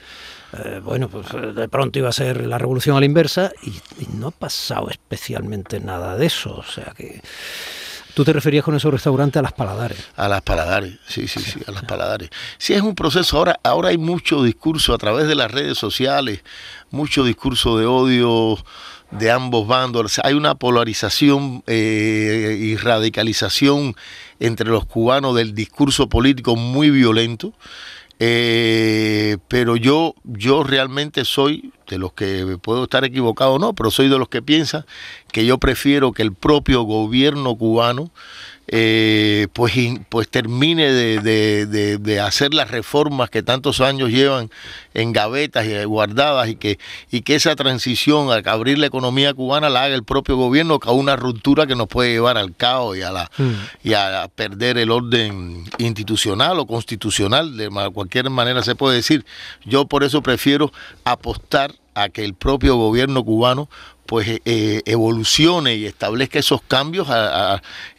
eh, 0.53 0.79
bueno, 0.83 1.09
pues 1.09 1.27
eh, 1.33 1.53
de 1.53 1.67
pronto 1.67 1.99
iba 1.99 2.09
a 2.09 2.13
ser 2.13 2.45
la 2.45 2.57
revolución 2.57 2.95
a 2.95 2.99
la 2.99 3.05
inversa 3.05 3.51
y, 3.63 3.73
no 4.15 4.27
ha 4.27 4.31
pasado 4.31 4.89
especialmente 4.89 5.79
nada 5.79 6.15
de 6.15 6.25
eso. 6.25 6.55
O 6.55 6.63
sea 6.63 6.93
que... 6.95 7.21
Tú 8.13 8.23
te 8.23 8.31
referías 8.31 8.63
con 8.63 8.75
esos 8.75 8.93
restaurantes 8.93 9.39
a 9.39 9.41
las 9.41 9.53
paladares. 9.53 9.97
A 10.15 10.27
las 10.27 10.43
paladares, 10.43 10.99
sí, 11.07 11.27
sí, 11.27 11.39
sí, 11.39 11.59
a 11.65 11.71
las 11.71 11.83
paladares. 11.83 12.29
Sí, 12.59 12.75
es 12.75 12.83
un 12.83 12.93
proceso. 12.93 13.39
Ahora, 13.39 13.59
ahora 13.63 13.89
hay 13.89 13.97
mucho 13.97 14.43
discurso 14.43 14.93
a 14.93 14.99
través 14.99 15.27
de 15.27 15.33
las 15.33 15.49
redes 15.49 15.79
sociales, 15.79 16.43
mucho 16.91 17.23
discurso 17.23 17.75
de 17.75 17.87
odio, 17.87 18.63
de 19.17 19.31
ambos 19.31 19.67
bandos. 19.67 20.19
Hay 20.23 20.33
una 20.33 20.55
polarización 20.55 21.63
eh, 21.67 22.57
y 22.59 22.75
radicalización 22.75 23.95
entre 24.39 24.69
los 24.69 24.85
cubanos 24.85 25.35
del 25.35 25.53
discurso 25.53 26.09
político 26.09 26.55
muy 26.55 26.89
violento. 26.89 27.53
Eh, 28.19 29.37
pero 29.47 29.75
yo, 29.75 30.15
yo 30.23 30.63
realmente 30.63 31.25
soy 31.25 31.73
de 31.87 31.97
los 31.97 32.13
que 32.13 32.57
puedo 32.61 32.83
estar 32.83 33.03
equivocado 33.03 33.53
o 33.53 33.59
no, 33.59 33.73
pero 33.73 33.91
soy 33.91 34.07
de 34.07 34.17
los 34.17 34.29
que 34.29 34.41
piensan 34.41 34.85
que 35.31 35.45
yo 35.45 35.57
prefiero 35.57 36.11
que 36.11 36.21
el 36.21 36.33
propio 36.33 36.83
gobierno 36.83 37.55
cubano 37.55 38.11
eh, 38.67 39.47
pues, 39.53 39.73
pues 40.09 40.29
termine 40.29 40.91
de, 40.91 42.19
hacer 42.21 42.53
las 42.53 42.71
reformas 42.71 43.29
que 43.29 43.43
tantos 43.43 43.81
años 43.81 44.09
llevan 44.09 44.49
en 44.93 45.11
gavetas 45.11 45.65
y 45.65 45.83
guardadas 45.83 46.47
y 46.47 46.55
que, 46.55 46.79
y 47.11 47.21
que 47.21 47.35
esa 47.35 47.55
transición 47.55 48.29
a 48.31 48.51
abrir 48.51 48.77
la 48.77 48.87
economía 48.87 49.33
cubana 49.33 49.69
la 49.69 49.83
haga 49.83 49.95
el 49.95 50.03
propio 50.03 50.37
gobierno, 50.37 50.79
que 50.79 50.89
a 50.89 50.93
una 50.93 51.15
ruptura 51.15 51.67
que 51.67 51.75
nos 51.75 51.87
puede 51.87 52.11
llevar 52.11 52.37
al 52.37 52.55
caos 52.55 52.97
y 52.97 53.01
a, 53.01 53.11
la, 53.11 53.29
mm. 53.37 53.51
y 53.83 53.93
a 53.93 54.29
perder 54.33 54.77
el 54.77 54.91
orden 54.91 55.65
institucional 55.77 56.59
o 56.59 56.65
constitucional, 56.65 57.57
de 57.57 57.69
cualquier 57.93 58.29
manera 58.29 58.63
se 58.63 58.75
puede 58.75 58.95
decir. 58.95 59.25
Yo 59.65 59.85
por 59.85 60.03
eso 60.03 60.21
prefiero 60.21 60.71
apostar 61.03 61.73
a 61.95 62.09
que 62.09 62.23
el 62.23 62.33
propio 62.33 62.75
gobierno 62.75 63.23
cubano 63.23 63.69
pues 64.13 64.27
eh, 64.27 64.41
eh, 64.45 64.83
evolucione 64.85 65.73
y 65.73 65.87
establezca 65.87 66.37
esos 66.37 66.61
cambios 66.61 67.07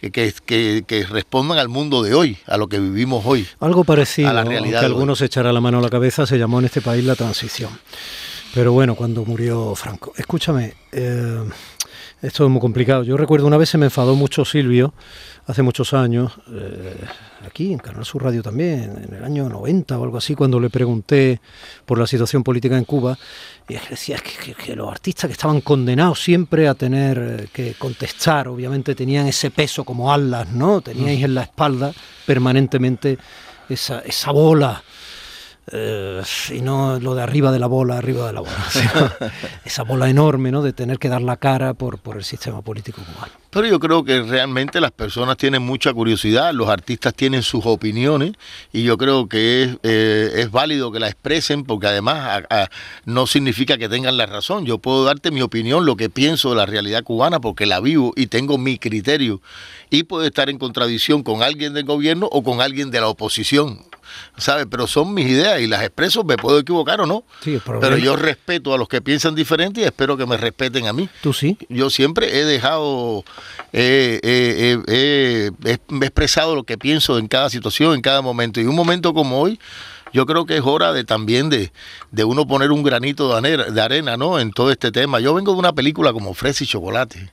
que, 0.00 1.06
respondan 1.10 1.58
al 1.58 1.68
mundo 1.68 2.04
de 2.04 2.14
hoy, 2.14 2.38
a 2.46 2.56
lo 2.56 2.68
que 2.68 2.78
vivimos 2.78 3.26
hoy. 3.26 3.48
Algo 3.58 3.82
parecido, 3.82 4.28
a 4.28 4.32
la 4.32 4.44
realidad 4.44 4.78
que 4.78 4.86
algunos 4.86 5.20
echará 5.22 5.52
la 5.52 5.60
mano 5.60 5.80
a 5.80 5.82
la 5.82 5.90
cabeza, 5.90 6.24
se 6.24 6.38
llamó 6.38 6.60
en 6.60 6.66
este 6.66 6.80
país 6.82 7.04
la 7.04 7.16
transición. 7.16 7.70
Pero 8.54 8.70
bueno, 8.70 8.94
cuando 8.94 9.24
murió 9.24 9.74
Franco. 9.74 10.12
Escúchame, 10.16 10.74
eh, 10.92 11.42
esto 12.24 12.44
es 12.44 12.50
muy 12.50 12.60
complicado. 12.60 13.02
Yo 13.02 13.16
recuerdo 13.16 13.46
una 13.46 13.58
vez 13.58 13.68
se 13.68 13.78
me 13.78 13.86
enfadó 13.86 14.14
mucho 14.14 14.44
Silvio, 14.44 14.94
hace 15.46 15.62
muchos 15.62 15.92
años, 15.92 16.32
aquí 17.46 17.72
en 17.72 17.78
Canal 17.78 18.04
Sur 18.04 18.24
Radio 18.24 18.42
también, 18.42 19.04
en 19.08 19.14
el 19.14 19.24
año 19.24 19.48
90 19.48 19.98
o 19.98 20.04
algo 20.04 20.16
así, 20.16 20.34
cuando 20.34 20.58
le 20.58 20.70
pregunté 20.70 21.40
por 21.84 21.98
la 21.98 22.06
situación 22.06 22.42
política 22.42 22.78
en 22.78 22.84
Cuba, 22.84 23.18
y 23.68 23.74
decía 23.90 24.18
que, 24.18 24.74
los 24.74 24.90
artistas 24.90 25.28
que 25.28 25.32
estaban 25.32 25.60
condenados 25.60 26.22
siempre 26.22 26.66
a 26.66 26.74
tener 26.74 27.18
eh, 27.18 27.48
que 27.52 27.74
contestar, 27.74 28.48
obviamente 28.48 28.94
tenían 28.94 29.26
ese 29.26 29.50
peso 29.50 29.84
como 29.84 30.12
alas, 30.12 30.50
¿no? 30.50 30.80
Teníais 30.80 31.20
mm. 31.20 31.24
en 31.24 31.34
la 31.34 31.42
espalda 31.42 31.92
permanentemente 32.26 33.18
esa, 33.68 34.00
esa 34.00 34.30
bola 34.32 34.82
eh, 35.72 36.22
y 36.50 36.60
no 36.60 37.00
lo 37.00 37.14
de 37.14 37.22
arriba 37.22 37.50
de 37.50 37.58
la 37.58 37.66
bola, 37.66 37.96
arriba 37.96 38.26
de 38.26 38.32
la 38.34 38.40
bola. 38.40 38.66
esa 39.64 39.82
bola 39.82 40.10
enorme, 40.10 40.50
¿no? 40.52 40.62
De 40.62 40.72
tener 40.72 40.98
que 40.98 41.08
dar 41.08 41.22
la 41.22 41.36
cara 41.36 41.74
por, 41.74 41.98
por 41.98 42.16
el 42.16 42.24
sistema 42.24 42.60
político 42.60 43.02
cubano. 43.02 43.32
Pero 43.50 43.66
yo 43.68 43.78
creo 43.78 44.04
que 44.04 44.22
realmente 44.22 44.80
las 44.80 44.90
personas 44.90 45.36
tienen 45.36 45.62
mucha 45.62 45.92
curiosidad, 45.92 46.52
los 46.52 46.68
artistas 46.68 47.14
tienen 47.14 47.42
sus 47.42 47.64
opiniones 47.66 48.32
y 48.72 48.82
yo 48.82 48.98
creo 48.98 49.28
que 49.28 49.62
es, 49.62 49.76
eh, 49.84 50.32
es 50.36 50.50
válido 50.50 50.90
que 50.90 50.98
la 50.98 51.08
expresen 51.08 51.64
porque 51.64 51.86
además 51.86 52.42
no 53.04 53.26
significa 53.26 53.78
que 53.78 53.88
tengan 53.88 54.16
la 54.16 54.26
razón. 54.26 54.66
Yo 54.66 54.78
puedo 54.78 55.04
darte 55.04 55.30
mi 55.30 55.40
opinión, 55.40 55.86
lo 55.86 55.96
que 55.96 56.10
pienso 56.10 56.50
de 56.50 56.56
la 56.56 56.66
realidad 56.66 57.04
cubana 57.04 57.40
porque 57.40 57.64
la 57.64 57.80
vivo 57.80 58.12
y 58.16 58.26
tengo 58.26 58.58
mi 58.58 58.78
criterio 58.78 59.40
y 59.88 60.02
puedo 60.02 60.26
estar 60.26 60.50
en 60.50 60.58
contradicción 60.58 61.22
con 61.22 61.42
alguien 61.42 61.74
del 61.74 61.84
gobierno 61.84 62.28
o 62.32 62.42
con 62.42 62.60
alguien 62.60 62.90
de 62.90 63.00
la 63.00 63.08
oposición. 63.08 63.78
¿Sabes? 64.36 64.66
Pero 64.70 64.86
son 64.86 65.14
mis 65.14 65.26
ideas 65.26 65.60
y 65.60 65.66
las 65.66 65.82
expreso, 65.82 66.24
me 66.24 66.36
puedo 66.36 66.58
equivocar 66.58 67.00
o 67.00 67.06
no. 67.06 67.24
pero 67.80 67.96
yo 67.96 68.16
respeto 68.16 68.74
a 68.74 68.78
los 68.78 68.88
que 68.88 69.00
piensan 69.00 69.34
diferente 69.34 69.80
y 69.80 69.84
espero 69.84 70.16
que 70.16 70.26
me 70.26 70.36
respeten 70.36 70.86
a 70.86 70.92
mí. 70.92 71.08
¿Tú 71.22 71.32
sí? 71.32 71.56
Yo 71.68 71.90
siempre 71.90 72.38
he 72.38 72.44
dejado, 72.44 73.24
he 73.72 74.78
expresado 76.00 76.54
lo 76.54 76.64
que 76.64 76.78
pienso 76.78 77.18
en 77.18 77.28
cada 77.28 77.50
situación, 77.50 77.94
en 77.94 78.02
cada 78.02 78.22
momento. 78.22 78.60
Y 78.60 78.64
un 78.64 78.76
momento 78.76 79.14
como 79.14 79.40
hoy, 79.40 79.58
yo 80.14 80.26
creo 80.26 80.46
que 80.46 80.56
es 80.56 80.62
hora 80.64 80.92
de 80.92 81.02
también 81.02 81.50
de, 81.50 81.72
de 82.12 82.22
uno 82.22 82.46
poner 82.46 82.70
un 82.70 82.84
granito 82.84 83.28
de 83.28 83.36
arena, 83.36 83.64
de 83.64 83.80
arena, 83.80 84.16
¿no? 84.16 84.38
En 84.38 84.52
todo 84.52 84.70
este 84.70 84.92
tema. 84.92 85.18
Yo 85.18 85.34
vengo 85.34 85.52
de 85.52 85.58
una 85.58 85.72
película 85.72 86.12
como 86.12 86.34
Fresa 86.34 86.62
y 86.62 86.68
Chocolate, 86.68 87.32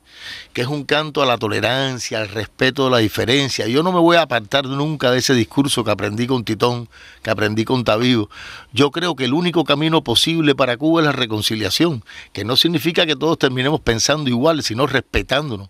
que 0.52 0.62
es 0.62 0.68
un 0.68 0.84
canto 0.84 1.22
a 1.22 1.28
la 1.28 1.38
tolerancia, 1.38 2.20
al 2.20 2.30
respeto 2.30 2.86
de 2.86 2.90
la 2.90 2.98
diferencia. 2.98 3.68
Yo 3.68 3.84
no 3.84 3.92
me 3.92 4.00
voy 4.00 4.18
a 4.18 4.24
apartar 4.24 4.66
nunca 4.66 5.12
de 5.12 5.20
ese 5.20 5.36
discurso 5.36 5.84
que 5.84 5.92
aprendí 5.92 6.26
con 6.26 6.44
Titón, 6.44 6.90
que 7.22 7.30
aprendí 7.30 7.66
con 7.66 7.84
Tavío. 7.84 8.30
Yo 8.74 8.90
creo 8.90 9.16
que 9.16 9.26
el 9.26 9.36
único 9.36 9.64
camino 9.64 10.04
posible 10.04 10.56
para 10.56 10.76
Cuba 10.76 11.02
es 11.02 11.06
la 11.06 11.12
reconciliación, 11.12 12.04
que 12.34 12.44
no 12.46 12.56
significa 12.56 13.06
que 13.06 13.16
todos 13.16 13.38
terminemos 13.38 13.82
pensando 13.82 14.28
igual, 14.28 14.64
sino 14.64 14.88
respetándonos. 14.88 15.70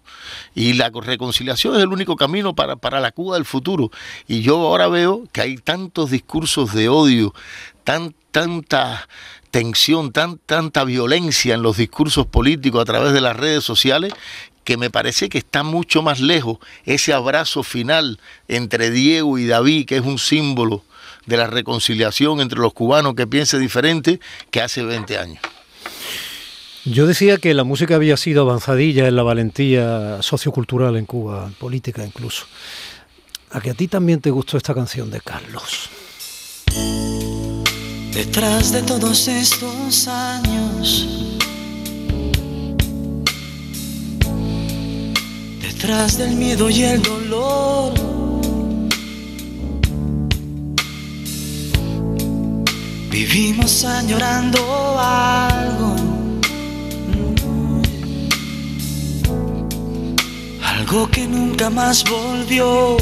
Y 0.55 0.73
la 0.73 0.89
reconciliación 0.89 1.75
es 1.75 1.81
el 1.81 1.89
único 1.89 2.15
camino 2.15 2.55
para, 2.55 2.77
para 2.77 3.01
la 3.01 3.11
Cuba 3.11 3.35
del 3.35 3.43
futuro. 3.43 3.91
Y 4.29 4.43
yo 4.43 4.55
ahora 4.59 4.87
veo 4.87 5.23
que 5.33 5.41
hay 5.41 5.57
tantos 5.57 6.09
discursos 6.11 6.73
de 6.73 6.87
odio, 6.87 7.00
tan, 7.83 8.13
tanta 8.31 9.07
tensión, 9.51 10.11
tan, 10.11 10.37
tanta 10.37 10.83
violencia 10.83 11.55
en 11.55 11.61
los 11.61 11.77
discursos 11.77 12.25
políticos 12.25 12.81
a 12.81 12.85
través 12.85 13.13
de 13.13 13.21
las 13.21 13.35
redes 13.35 13.63
sociales 13.63 14.13
que 14.63 14.77
me 14.77 14.89
parece 14.89 15.29
que 15.29 15.39
está 15.39 15.63
mucho 15.63 16.01
más 16.01 16.19
lejos 16.19 16.59
ese 16.85 17.13
abrazo 17.13 17.63
final 17.63 18.19
entre 18.47 18.91
Diego 18.91 19.37
y 19.37 19.47
David, 19.47 19.87
que 19.87 19.97
es 19.97 20.03
un 20.03 20.19
símbolo 20.19 20.83
de 21.25 21.37
la 21.37 21.47
reconciliación 21.47 22.41
entre 22.41 22.59
los 22.59 22.73
cubanos 22.73 23.15
que 23.15 23.27
piense 23.27 23.59
diferente, 23.59 24.19
que 24.49 24.61
hace 24.61 24.83
20 24.83 25.17
años. 25.17 25.39
Yo 26.83 27.05
decía 27.05 27.37
que 27.37 27.53
la 27.53 27.63
música 27.63 27.95
había 27.95 28.17
sido 28.17 28.41
avanzadilla 28.41 29.07
en 29.07 29.15
la 29.15 29.21
valentía 29.21 30.21
sociocultural 30.21 30.97
en 30.97 31.05
Cuba, 31.05 31.51
política 31.59 32.03
incluso. 32.03 32.45
A 33.51 33.61
que 33.61 33.69
a 33.69 33.73
ti 33.75 33.87
también 33.87 34.19
te 34.19 34.31
gustó 34.31 34.57
esta 34.57 34.73
canción 34.73 35.11
de 35.11 35.21
Carlos. 35.21 35.89
Detrás 38.13 38.73
de 38.73 38.81
todos 38.83 39.27
estos 39.29 40.07
años, 40.07 41.07
detrás 45.61 46.17
del 46.17 46.35
miedo 46.35 46.69
y 46.69 46.83
el 46.83 47.01
dolor, 47.01 47.93
vivimos 53.09 53.85
añorando 53.85 54.59
algo. 54.99 55.95
Algo 60.63 61.09
que 61.09 61.27
nunca 61.27 61.69
más 61.69 62.03
volvió. 62.03 62.97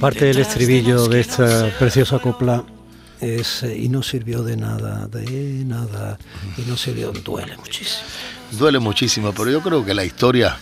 Parte 0.00 0.24
del 0.24 0.38
estribillo 0.38 1.08
de 1.08 1.20
esta 1.20 1.70
preciosa 1.78 2.18
copla 2.20 2.64
es 3.20 3.62
eh, 3.64 3.76
y 3.76 3.90
no 3.90 4.02
sirvió 4.02 4.42
de 4.42 4.56
nada, 4.56 5.06
de 5.08 5.62
nada, 5.66 6.18
y 6.56 6.62
no 6.62 6.74
sirvió, 6.78 7.12
duele 7.12 7.54
muchísimo. 7.58 8.08
Duele 8.52 8.78
muchísimo, 8.78 9.32
pero 9.32 9.50
yo 9.50 9.60
creo 9.60 9.84
que 9.84 9.92
la 9.92 10.02
historia, 10.02 10.58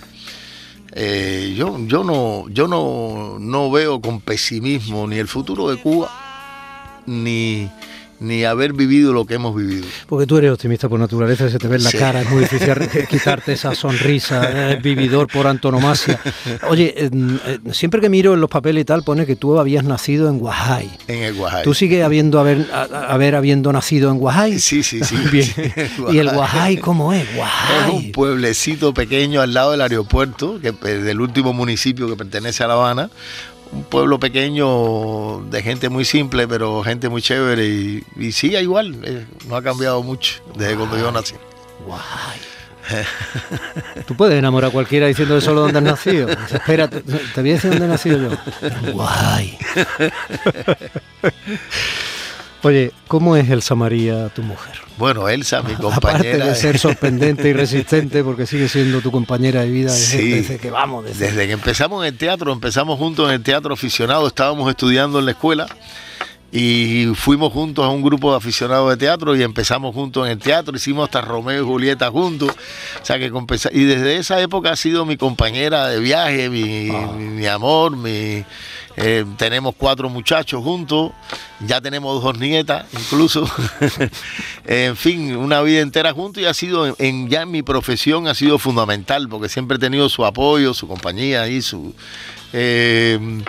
eh, 0.90 1.54
yo, 1.56 1.78
yo, 1.86 2.02
no, 2.02 2.48
yo 2.48 2.66
no, 2.66 3.38
no 3.38 3.70
veo 3.70 4.00
con 4.00 4.20
pesimismo 4.20 5.06
ni 5.06 5.18
el 5.18 5.28
futuro 5.28 5.70
de 5.70 5.76
Cuba, 5.76 6.10
ni, 7.06 7.70
ni 8.20 8.44
haber 8.44 8.72
vivido 8.72 9.12
lo 9.12 9.24
que 9.24 9.34
hemos 9.34 9.54
vivido. 9.54 9.86
Porque 10.06 10.26
tú 10.26 10.36
eres 10.38 10.52
optimista 10.52 10.88
por 10.88 10.98
naturaleza, 10.98 11.48
se 11.48 11.58
te 11.58 11.68
ve 11.68 11.76
en 11.76 11.84
la 11.84 11.92
cara, 11.92 12.22
es 12.22 12.30
muy 12.30 12.40
difícil 12.40 12.74
quitarte 13.08 13.52
esa 13.52 13.74
sonrisa, 13.74 14.50
eres 14.50 14.82
vividor 14.82 15.28
por 15.28 15.46
antonomasia. 15.46 16.20
Oye, 16.68 16.94
eh, 16.96 17.58
siempre 17.72 18.00
que 18.00 18.08
miro 18.08 18.34
en 18.34 18.40
los 18.40 18.50
papeles 18.50 18.82
y 18.82 18.84
tal, 18.84 19.02
pone 19.02 19.26
que 19.26 19.36
tú 19.36 19.58
habías 19.58 19.84
nacido 19.84 20.28
en 20.28 20.38
Guajay. 20.38 20.90
En 21.06 21.22
el 21.22 21.34
Guajay. 21.34 21.64
¿Tú 21.64 21.74
sigues 21.74 22.04
habiendo 22.04 22.40
haber, 22.40 22.66
haber 22.72 23.34
habiendo 23.36 23.72
nacido 23.72 24.10
en 24.10 24.18
Guajay? 24.18 24.58
Sí, 24.58 24.82
sí, 24.82 25.00
sí. 25.04 25.16
¿Y 26.10 26.18
el 26.18 26.30
Guajay 26.30 26.78
cómo 26.78 27.12
es? 27.12 27.24
Guajay. 27.34 27.86
Es 27.86 28.04
un 28.04 28.12
pueblecito 28.12 28.92
pequeño 28.94 29.40
al 29.40 29.54
lado 29.54 29.72
del 29.72 29.80
aeropuerto, 29.80 30.60
que 30.60 30.68
es 30.68 31.04
del 31.04 31.20
último 31.20 31.52
municipio 31.52 32.08
que 32.08 32.16
pertenece 32.16 32.64
a 32.64 32.66
La 32.66 32.74
Habana, 32.74 33.10
un 33.72 33.84
pueblo 33.84 34.18
pequeño 34.18 35.40
de 35.50 35.62
gente 35.62 35.88
muy 35.88 36.04
simple, 36.04 36.48
pero 36.48 36.82
gente 36.82 37.08
muy 37.08 37.22
chévere 37.22 37.66
y, 37.66 38.04
y 38.16 38.32
sigue 38.32 38.60
igual, 38.62 38.98
eh, 39.04 39.26
no 39.48 39.56
ha 39.56 39.62
cambiado 39.62 40.02
mucho 40.02 40.42
desde 40.56 40.76
cuando 40.76 40.98
yo 40.98 41.10
nací. 41.12 41.34
Guay. 41.86 42.02
Tú 44.06 44.14
puedes 44.16 44.38
enamorar 44.38 44.70
a 44.70 44.72
cualquiera 44.72 45.06
diciendo 45.06 45.40
solo 45.40 45.62
dónde 45.62 45.78
has 45.78 45.84
nacido. 45.84 46.28
Espera, 46.28 46.88
te, 46.88 47.00
voy 47.00 47.50
a 47.50 47.54
decir 47.54 47.70
dónde 47.70 47.84
he 47.84 47.88
nacido 47.88 48.18
yo. 48.18 48.92
Guay. 48.92 49.58
Oye, 52.62 52.92
¿cómo 53.06 53.36
es 53.36 53.48
Elsa 53.50 53.74
María, 53.74 54.28
tu 54.30 54.42
mujer? 54.42 54.74
Bueno, 54.96 55.28
Elsa, 55.28 55.62
mi 55.62 55.74
compañera. 55.76 56.18
Aparte 56.18 56.38
de 56.38 56.54
ser 56.54 56.78
sorprendente 56.78 57.48
y 57.48 57.52
resistente, 57.54 58.24
porque 58.24 58.46
sigue 58.46 58.68
siendo 58.68 59.00
tu 59.00 59.10
compañera 59.10 59.62
de 59.62 59.70
vida 59.70 59.92
desde, 59.92 60.58
que 60.58 60.70
vamos. 60.70 61.04
Desde... 61.04 61.46
que 61.46 61.52
empezamos 61.52 62.02
en 62.02 62.12
el 62.12 62.18
teatro, 62.18 62.52
empezamos 62.52 62.98
juntos 62.98 63.28
en 63.28 63.34
el 63.34 63.42
teatro 63.42 63.74
aficionado, 63.74 64.26
estábamos 64.26 64.68
estudiando 64.68 65.18
en 65.20 65.26
la 65.26 65.30
escuela 65.32 65.66
y 66.50 67.06
fuimos 67.14 67.52
juntos 67.52 67.84
a 67.84 67.88
un 67.88 68.02
grupo 68.02 68.30
de 68.30 68.38
aficionados 68.38 68.88
de 68.90 68.96
teatro 68.96 69.36
y 69.36 69.42
empezamos 69.42 69.94
juntos 69.94 70.24
en 70.26 70.32
el 70.32 70.38
teatro, 70.38 70.74
hicimos 70.74 71.04
hasta 71.04 71.20
Romeo 71.20 71.62
y 71.62 71.66
Julieta 71.66 72.10
juntos, 72.10 72.50
o 72.50 73.04
sea 73.04 73.18
que 73.18 73.30
y 73.72 73.84
desde 73.84 74.16
esa 74.16 74.40
época 74.40 74.70
ha 74.72 74.76
sido 74.76 75.04
mi 75.04 75.16
compañera 75.18 75.88
de 75.88 76.00
viaje, 76.00 76.48
mi, 76.48 76.62
mi- 76.90 77.24
mi 77.24 77.46
amor, 77.46 77.96
mi, 77.96 78.44
eh, 78.96 79.24
tenemos 79.36 79.74
cuatro 79.76 80.08
muchachos 80.08 80.62
juntos, 80.64 81.12
ya 81.60 81.80
tenemos 81.82 82.22
dos 82.22 82.38
nietas 82.38 82.86
incluso, 82.94 83.46
en 84.66 84.96
fin, 84.96 85.36
una 85.36 85.60
vida 85.62 85.80
entera 85.80 86.12
juntos 86.12 86.42
y 86.42 86.46
ha 86.46 86.54
sido, 86.54 86.96
en- 86.98 87.28
ya 87.28 87.42
en 87.42 87.50
mi 87.50 87.62
profesión 87.62 88.26
ha 88.26 88.34
sido 88.34 88.58
fundamental 88.58 89.28
porque 89.28 89.48
siempre 89.50 89.76
he 89.76 89.80
tenido 89.80 90.08
su 90.08 90.24
apoyo, 90.24 90.72
su 90.72 90.88
compañía 90.88 91.46
y 91.48 91.60
su... 91.62 91.94
eh, 92.54 93.42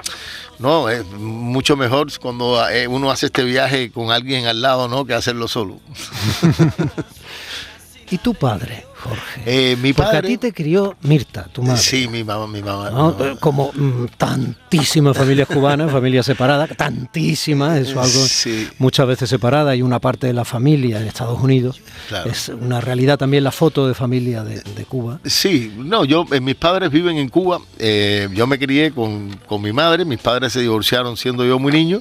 no, 0.59 0.89
es 0.89 1.05
mucho 1.05 1.77
mejor 1.77 2.07
cuando 2.19 2.69
eh, 2.69 2.87
uno 2.87 3.11
hace 3.11 3.27
este 3.27 3.43
viaje 3.43 3.91
con 3.91 4.11
alguien 4.11 4.45
al 4.45 4.61
lado, 4.61 4.87
¿no? 4.87 5.05
Que 5.05 5.13
hacerlo 5.13 5.47
solo. 5.47 5.79
¿Y 8.11 8.17
tu 8.17 8.33
padre, 8.33 8.85
Jorge? 8.95 9.43
Eh, 9.45 9.75
mi 9.81 9.93
Porque 9.93 10.09
a 10.09 10.13
padre. 10.13 10.27
ti 10.29 10.37
te 10.37 10.51
crió 10.53 10.95
Mirta, 11.03 11.43
tu 11.43 11.61
madre. 11.61 11.77
Sí, 11.81 12.07
mi 12.07 12.23
mamá, 12.23 12.47
mi 12.47 12.61
mamá. 12.63 12.89
¿no? 12.89 13.11
mi 13.13 13.23
mamá. 13.23 13.39
Como 13.39 13.71
mm, 13.73 14.05
tantísimas 14.17 15.15
familias 15.17 15.47
cubanas, 15.47 15.91
familias 15.91 16.25
separadas, 16.25 16.69
tantísimas, 16.75 17.77
eso 17.77 18.01
algo 18.01 18.25
Sí. 18.25 18.67
muchas 18.79 19.05
veces 19.07 19.29
separada 19.29 19.75
y 19.75 19.81
una 19.81 19.99
parte 19.99 20.25
de 20.27 20.33
la 20.33 20.43
familia 20.45 20.99
en 20.99 21.07
Estados 21.07 21.39
Unidos. 21.39 21.81
Claro. 22.07 22.29
Es 22.31 22.49
una 22.49 22.81
realidad 22.81 23.17
también 23.19 23.43
la 23.43 23.51
foto 23.51 23.87
de 23.87 23.93
familia 23.93 24.43
de, 24.43 24.61
de 24.61 24.85
Cuba. 24.85 25.19
Sí, 25.25 25.71
no, 25.77 26.03
yo, 26.05 26.25
eh, 26.31 26.39
mis 26.41 26.55
padres 26.55 26.89
viven 26.91 27.17
en 27.17 27.29
Cuba. 27.29 27.59
eh, 27.77 28.27
yo 28.33 28.47
me 28.47 28.57
crié 28.57 28.91
con, 28.91 29.29
con 29.45 29.61
mi 29.61 29.71
madre. 29.71 30.03
Mis 30.05 30.19
padres 30.19 30.53
se 30.53 30.61
divorciaron 30.61 31.15
siendo 31.15 31.45
yo 31.45 31.59
muy 31.59 31.71
niño. 31.71 31.99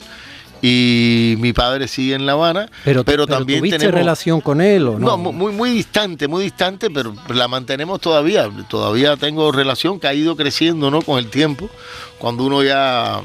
Y 0.61 1.37
mi 1.39 1.53
padre 1.53 1.87
sigue 1.89 2.15
en 2.15 2.27
La 2.27 2.33
Habana. 2.33 2.67
Pero, 2.85 3.05
Pero, 3.05 3.05
pero 3.05 3.27
también 3.27 3.61
¿tuviste 3.61 3.79
tenemos. 3.79 3.99
relación 4.01 4.41
con 4.41 4.61
él 4.61 4.89
o 4.89 4.99
no? 4.99 5.07
No, 5.07 5.17
mu- 5.17 5.33
muy, 5.33 5.53
muy 5.53 5.71
distante, 5.71 6.27
muy 6.27 6.43
distante, 6.45 6.91
pero 6.91 7.15
la 7.33 7.47
mantenemos 7.49 8.01
todavía. 8.01 8.51
Todavía 8.69 9.17
tengo 9.17 9.53
relación 9.53 10.01
que 10.01 10.09
ha 10.09 10.15
ido 10.15 10.37
creciendo, 10.37 10.91
¿no? 10.91 11.03
Con 11.03 11.19
el 11.19 11.29
tiempo. 11.29 11.71
Cuando 12.19 12.45
uno 12.45 12.65
ya 12.65 13.21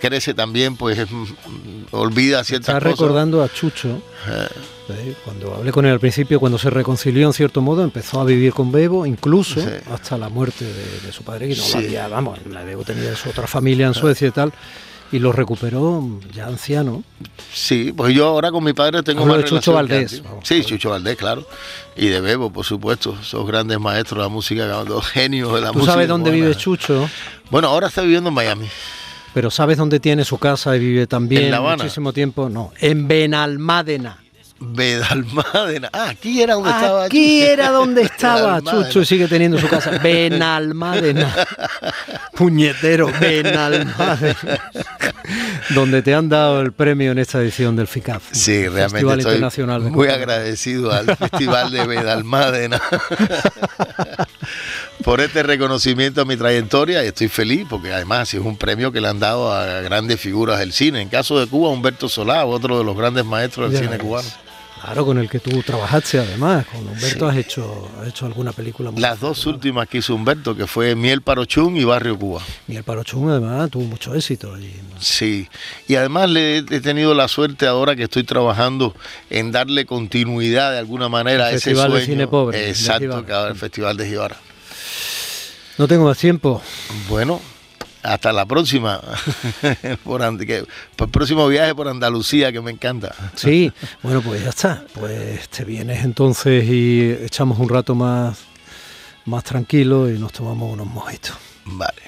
crece 0.00 0.34
también, 0.34 0.76
pues 0.76 1.10
mm, 1.10 1.24
olvida 1.92 2.44
ciertas 2.44 2.74
cosas. 2.74 2.82
recordando 2.82 3.42
a 3.42 3.48
Chucho. 3.48 4.02
¿eh? 4.28 5.14
Cuando 5.24 5.54
hablé 5.54 5.72
con 5.72 5.86
él 5.86 5.92
al 5.92 6.00
principio, 6.00 6.38
cuando 6.38 6.58
se 6.58 6.68
reconcilió 6.68 7.26
en 7.26 7.32
cierto 7.32 7.62
modo, 7.62 7.82
empezó 7.82 8.20
a 8.20 8.24
vivir 8.24 8.52
con 8.52 8.70
Bebo, 8.70 9.06
incluso 9.06 9.58
Sí. 9.60 9.66
hasta 9.90 10.18
la 10.18 10.28
muerte 10.28 10.66
de, 10.66 11.00
de 11.06 11.12
su 11.12 11.22
padre, 11.24 11.48
que 11.48 11.56
no 11.56 11.62
Sí. 11.62 11.72
lo 11.72 11.78
había, 11.78 12.08
vamos, 12.08 12.38
la 12.50 12.62
Bebo 12.64 12.84
tenía 12.84 13.16
su 13.16 13.30
otra 13.30 13.46
familia 13.46 13.86
en 13.86 13.94
Suecia 13.94 14.28
y 14.28 14.30
tal, 14.30 14.52
y 15.14 15.20
lo 15.20 15.30
recuperó 15.30 16.02
ya 16.34 16.46
anciano. 16.46 17.04
Sí, 17.52 17.92
pues 17.96 18.12
yo 18.12 18.26
ahora 18.26 18.50
con 18.50 18.64
mi 18.64 18.72
padre 18.72 19.00
tengo 19.04 19.20
Hablo 19.22 19.34
más 19.34 19.44
de 19.44 19.48
Chucho 19.48 19.72
Valdés. 19.72 20.22
Sí, 20.42 20.64
Chucho 20.64 20.90
Valdés, 20.90 21.16
claro. 21.16 21.46
Y 21.96 22.08
de 22.08 22.20
Bebo, 22.20 22.50
por 22.52 22.64
supuesto. 22.64 23.16
Esos 23.22 23.46
grandes 23.46 23.78
maestros 23.78 24.18
de 24.18 24.22
la 24.24 24.28
música, 24.28 24.66
dos 24.66 25.06
genios 25.06 25.54
de 25.54 25.60
la 25.60 25.68
¿Tú 25.68 25.74
música. 25.74 25.92
sabes 25.92 26.08
dónde 26.08 26.32
vive 26.32 26.52
Chucho? 26.56 27.08
Bueno, 27.48 27.68
ahora 27.68 27.86
está 27.86 28.02
viviendo 28.02 28.30
en 28.30 28.34
Miami. 28.34 28.66
Pero 29.34 29.52
¿sabes 29.52 29.78
dónde 29.78 30.00
tiene 30.00 30.24
su 30.24 30.38
casa 30.38 30.74
y 30.76 30.80
vive 30.80 31.06
también 31.06 31.44
¿En 31.44 31.50
La 31.52 31.58
Habana? 31.58 31.84
muchísimo 31.84 32.12
tiempo? 32.12 32.48
No, 32.48 32.72
en 32.80 33.06
Benalmádena. 33.06 34.18
Bedalmádena. 34.64 35.90
Ah, 35.92 36.08
aquí 36.10 36.42
era 36.42 36.54
donde 36.54 36.70
estaba 36.70 37.04
Aquí 37.04 37.42
era 37.42 37.70
donde 37.70 38.02
estaba 38.14 38.60
Benalmádena. 38.60 39.00
Y 39.02 39.06
sigue 39.06 39.28
teniendo 39.28 39.58
su 39.58 39.68
casa. 39.68 39.90
Benalmádena. 39.98 41.34
Puñetero, 42.34 43.10
Benalmádena. 43.20 44.60
donde 45.70 46.02
te 46.02 46.14
han 46.14 46.28
dado 46.28 46.60
el 46.60 46.72
premio 46.72 47.12
en 47.12 47.18
esta 47.18 47.40
edición 47.40 47.76
del 47.76 47.86
FICAF. 47.86 48.22
Sí, 48.32 48.68
realmente 48.68 48.90
Festival 48.92 49.18
estoy 49.18 49.32
Internacional 49.34 49.84
de 49.84 49.90
muy 49.90 50.08
agradecido 50.08 50.92
al 50.92 51.16
Festival 51.16 51.70
de 51.70 51.86
Bedalmádena 51.86 52.80
por 55.04 55.20
este 55.20 55.42
reconocimiento 55.42 56.22
a 56.22 56.24
mi 56.24 56.36
trayectoria 56.36 57.04
y 57.04 57.08
estoy 57.08 57.28
feliz 57.28 57.66
porque 57.68 57.92
además 57.92 58.32
es 58.34 58.40
un 58.40 58.56
premio 58.56 58.92
que 58.92 59.00
le 59.00 59.08
han 59.08 59.20
dado 59.20 59.52
a 59.52 59.80
grandes 59.82 60.20
figuras 60.20 60.58
del 60.58 60.72
cine. 60.72 61.00
En 61.00 61.08
caso 61.08 61.38
de 61.38 61.46
Cuba, 61.46 61.70
Humberto 61.70 62.08
Solá, 62.08 62.44
otro 62.46 62.78
de 62.78 62.84
los 62.84 62.96
grandes 62.96 63.24
maestros 63.24 63.70
del 63.70 63.80
Ya 63.80 63.86
cine 63.86 63.98
ves. 63.98 64.06
cubano. 64.06 64.28
Claro, 64.84 65.06
con 65.06 65.18
el 65.18 65.30
que 65.30 65.40
tú 65.40 65.62
trabajaste 65.62 66.18
además. 66.18 66.66
Con 66.66 66.86
Humberto 66.86 67.26
has, 67.26 67.36
hecho, 67.38 67.88
has 68.00 68.08
hecho 68.08 68.26
alguna 68.26 68.52
película. 68.52 68.90
muy 68.90 69.00
Las 69.00 69.18
dos 69.18 69.46
últimas 69.46 69.88
que 69.88 69.98
hizo 69.98 70.14
Humberto, 70.14 70.54
que 70.54 70.66
fue 70.66 70.94
Miel 70.94 71.22
Parochún 71.22 71.76
y 71.78 71.84
Barrio 71.84 72.18
Cuba. 72.18 72.42
Y 72.68 72.76
el 72.76 72.84
Parochún 72.84 73.30
además 73.30 73.70
tuvo 73.70 73.84
mucho 73.84 74.14
éxito 74.14 74.52
allí. 74.52 74.74
¿no? 74.92 75.00
Sí, 75.00 75.48
y 75.88 75.94
además 75.94 76.28
le 76.28 76.58
he 76.58 76.80
tenido 76.80 77.14
la 77.14 77.28
suerte 77.28 77.66
ahora 77.66 77.96
que 77.96 78.02
estoy 78.02 78.24
trabajando 78.24 78.94
en 79.30 79.52
darle 79.52 79.86
continuidad 79.86 80.72
de 80.72 80.78
alguna 80.78 81.08
manera 81.08 81.46
a 81.46 81.50
El 81.50 81.56
ese 81.56 81.70
Festival 81.70 81.92
de. 81.98 82.04
Cine 82.04 82.26
Pobre, 82.26 82.58
de 82.58 82.68
Exacto, 82.68 83.14
ahora 83.14 83.48
el 83.48 83.56
Festival 83.56 83.96
de 83.96 84.06
Gibara. 84.06 84.36
No 85.78 85.88
tengo 85.88 86.04
más 86.04 86.18
tiempo. 86.18 86.62
Bueno, 87.08 87.40
hasta 88.04 88.32
la 88.32 88.46
próxima. 88.46 89.00
por, 90.04 90.38
que- 90.46 90.64
por 90.96 91.06
el 91.08 91.10
próximo 91.12 91.48
viaje 91.48 91.74
por 91.74 91.88
Andalucía, 91.88 92.52
que 92.52 92.60
me 92.60 92.70
encanta. 92.70 93.14
Sí, 93.34 93.72
bueno, 94.02 94.22
pues 94.22 94.42
ya 94.44 94.50
está. 94.50 94.84
Pues 94.94 95.48
te 95.48 95.64
vienes 95.64 96.04
entonces 96.04 96.64
y 96.68 97.10
echamos 97.24 97.58
un 97.58 97.68
rato 97.68 97.94
más, 97.94 98.38
más 99.24 99.42
tranquilo 99.44 100.08
y 100.10 100.18
nos 100.18 100.32
tomamos 100.32 100.72
unos 100.72 100.86
mojitos. 100.86 101.36
Vale, 101.64 102.02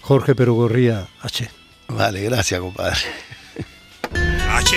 Jorge 0.00 0.34
Perugorría, 0.34 1.06
H. 1.22 1.50
vale, 1.88 2.22
gracias, 2.22 2.60
compadre. 2.60 2.98
H 4.50 4.76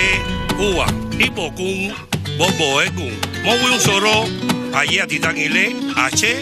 Cuba 0.58 0.86
Hipokun 1.18 1.94
Bobo 2.38 2.82
Ekun 2.82 3.14
Mowi 3.46 3.74
un 3.74 3.80
soro 3.80 4.26
allí 4.74 5.00
a 5.00 5.08
Titangile 5.08 5.74
H 5.96 6.42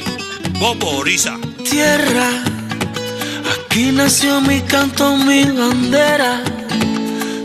Bobo 0.60 1.04
Risa 1.04 1.38
Tierra, 1.70 2.44
aquí 3.52 3.92
nació 3.92 4.42
mi 4.42 4.62
canto, 4.62 5.16
mi 5.18 5.44
bandera. 5.44 6.44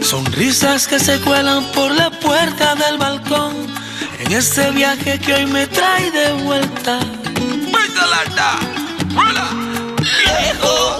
Sonrisas 0.02 0.86
que 0.86 0.98
se 0.98 1.18
cuelan 1.20 1.64
por 1.72 1.90
la 1.90 2.10
puerta 2.10 2.74
del 2.74 2.98
balcón. 2.98 3.66
En 4.18 4.32
este 4.32 4.70
viaje 4.70 5.18
que 5.18 5.34
hoy 5.34 5.46
me 5.46 5.66
trae 5.66 6.10
de 6.10 6.32
vuelta. 6.44 7.00
Viejo, 10.24 10.98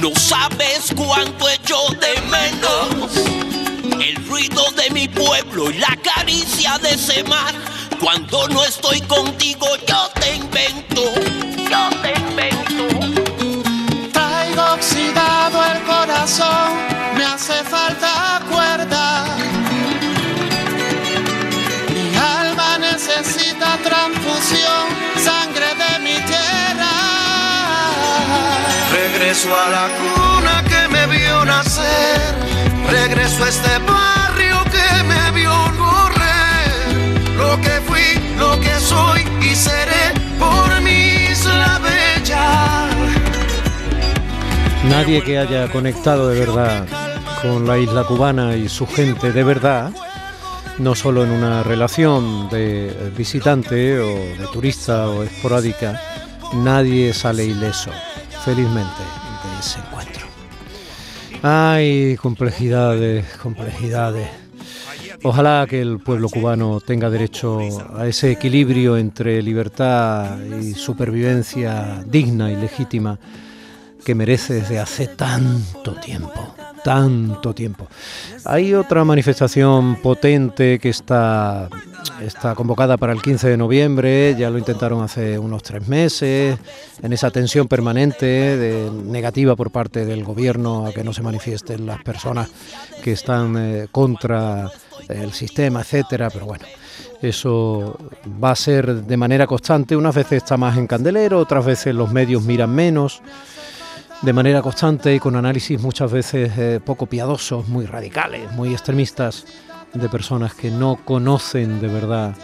no 0.00 0.10
sabes 0.16 0.92
cuánto 0.96 1.48
echo 1.48 1.76
de 2.00 2.20
menos 2.30 3.34
el 4.00 4.26
ruido 4.26 4.62
de 4.72 4.90
mi 4.90 5.08
pueblo 5.08 5.70
y 5.70 5.78
la 5.78 5.96
caricia 6.02 6.78
de 6.78 6.94
ese 6.94 7.22
mar. 7.24 7.54
Cuando 8.00 8.48
no 8.48 8.64
estoy 8.64 9.00
contigo, 9.02 9.66
yo 9.88 10.10
te 10.20 10.34
invento, 10.34 11.02
yo 11.70 11.90
te 12.02 12.12
invento. 12.20 12.93
Me 16.24 17.22
hace 17.22 17.52
falta 17.64 18.40
cuerda. 18.50 19.26
Mi 21.92 22.16
alma 22.16 22.78
necesita 22.78 23.76
transfusión, 23.82 24.84
sangre 25.22 25.68
de 25.82 25.98
mi 25.98 26.14
tierra. 26.24 26.94
Regreso 28.90 29.54
a 29.54 29.68
la 29.68 29.86
cuna 29.98 30.64
que 30.64 30.88
me 30.88 31.06
vio 31.08 31.44
nacer, 31.44 32.34
regreso 32.88 33.44
a 33.44 33.48
este 33.50 33.78
barrio 33.80 34.64
que 34.72 35.04
me 35.04 35.30
vio 35.32 35.52
correr. 35.76 37.36
Lo 37.36 37.60
que 37.60 37.82
fui, 37.86 38.36
lo 38.38 38.58
que 38.60 38.80
soy 38.80 39.20
y 39.42 39.54
seré 39.54 40.23
Nadie 44.88 45.22
que 45.22 45.38
haya 45.38 45.70
conectado 45.72 46.28
de 46.28 46.38
verdad 46.38 46.86
con 47.40 47.66
la 47.66 47.78
isla 47.78 48.04
cubana 48.04 48.54
y 48.54 48.68
su 48.68 48.86
gente 48.86 49.32
de 49.32 49.42
verdad, 49.42 49.92
no 50.78 50.94
solo 50.94 51.24
en 51.24 51.30
una 51.30 51.62
relación 51.62 52.48
de 52.50 53.12
visitante 53.16 53.98
o 53.98 54.14
de 54.14 54.46
turista 54.52 55.08
o 55.08 55.22
esporádica, 55.22 56.00
nadie 56.54 57.14
sale 57.14 57.44
ileso, 57.44 57.90
felizmente, 58.44 59.02
de 59.42 59.60
ese 59.60 59.78
encuentro. 59.80 60.26
Ay, 61.42 62.16
complejidades, 62.16 63.24
complejidades. 63.42 64.28
Ojalá 65.22 65.66
que 65.68 65.80
el 65.80 65.98
pueblo 66.00 66.28
cubano 66.28 66.80
tenga 66.80 67.08
derecho 67.08 67.58
a 67.96 68.06
ese 68.06 68.32
equilibrio 68.32 68.98
entre 68.98 69.40
libertad 69.40 70.38
y 70.60 70.74
supervivencia 70.74 72.04
digna 72.06 72.52
y 72.52 72.56
legítima 72.56 73.18
que 74.04 74.14
merece 74.14 74.54
desde 74.54 74.78
hace 74.78 75.08
tanto 75.08 75.94
tiempo. 75.94 76.54
tanto 76.84 77.54
tiempo. 77.54 77.88
Hay 78.44 78.74
otra 78.74 79.04
manifestación 79.04 79.96
potente 80.02 80.78
que 80.78 80.90
está, 80.90 81.70
está 82.20 82.54
convocada 82.54 82.98
para 82.98 83.14
el 83.14 83.22
15 83.22 83.48
de 83.48 83.56
noviembre, 83.56 84.36
ya 84.38 84.50
lo 84.50 84.58
intentaron 84.58 85.02
hace 85.02 85.38
unos 85.38 85.62
tres 85.62 85.88
meses, 85.88 86.58
en 87.02 87.12
esa 87.14 87.30
tensión 87.30 87.68
permanente 87.68 88.90
negativa 88.92 89.56
por 89.56 89.70
parte 89.70 90.04
del 90.04 90.24
gobierno 90.24 90.86
a 90.86 90.92
que 90.92 91.02
no 91.02 91.14
se 91.14 91.22
manifiesten 91.22 91.86
las 91.86 92.02
personas 92.02 92.50
que 93.02 93.12
están 93.12 93.56
eh, 93.56 93.88
contra 93.90 94.70
el 95.08 95.32
sistema, 95.32 95.80
etcétera, 95.80 96.28
pero 96.28 96.44
bueno. 96.44 96.66
Eso 97.22 97.96
va 98.42 98.50
a 98.50 98.56
ser 98.56 98.94
de 98.94 99.16
manera 99.16 99.46
constante, 99.46 99.96
unas 99.96 100.14
veces 100.14 100.42
está 100.42 100.58
más 100.58 100.76
en 100.76 100.86
candelero, 100.86 101.38
otras 101.38 101.64
veces 101.64 101.94
los 101.94 102.12
medios 102.12 102.42
miran 102.42 102.74
menos 102.74 103.22
de 104.24 104.32
manera 104.32 104.62
constante 104.62 105.14
y 105.14 105.20
con 105.20 105.36
análisis 105.36 105.78
muchas 105.82 106.10
veces 106.10 106.50
eh, 106.56 106.80
poco 106.82 107.04
piadosos, 107.04 107.68
muy 107.68 107.84
radicales, 107.84 108.50
muy 108.52 108.72
extremistas, 108.72 109.44
de 109.92 110.08
personas 110.08 110.54
que 110.54 110.70
no 110.70 110.98
conocen 111.04 111.78
de 111.78 111.88
verdad, 111.88 112.34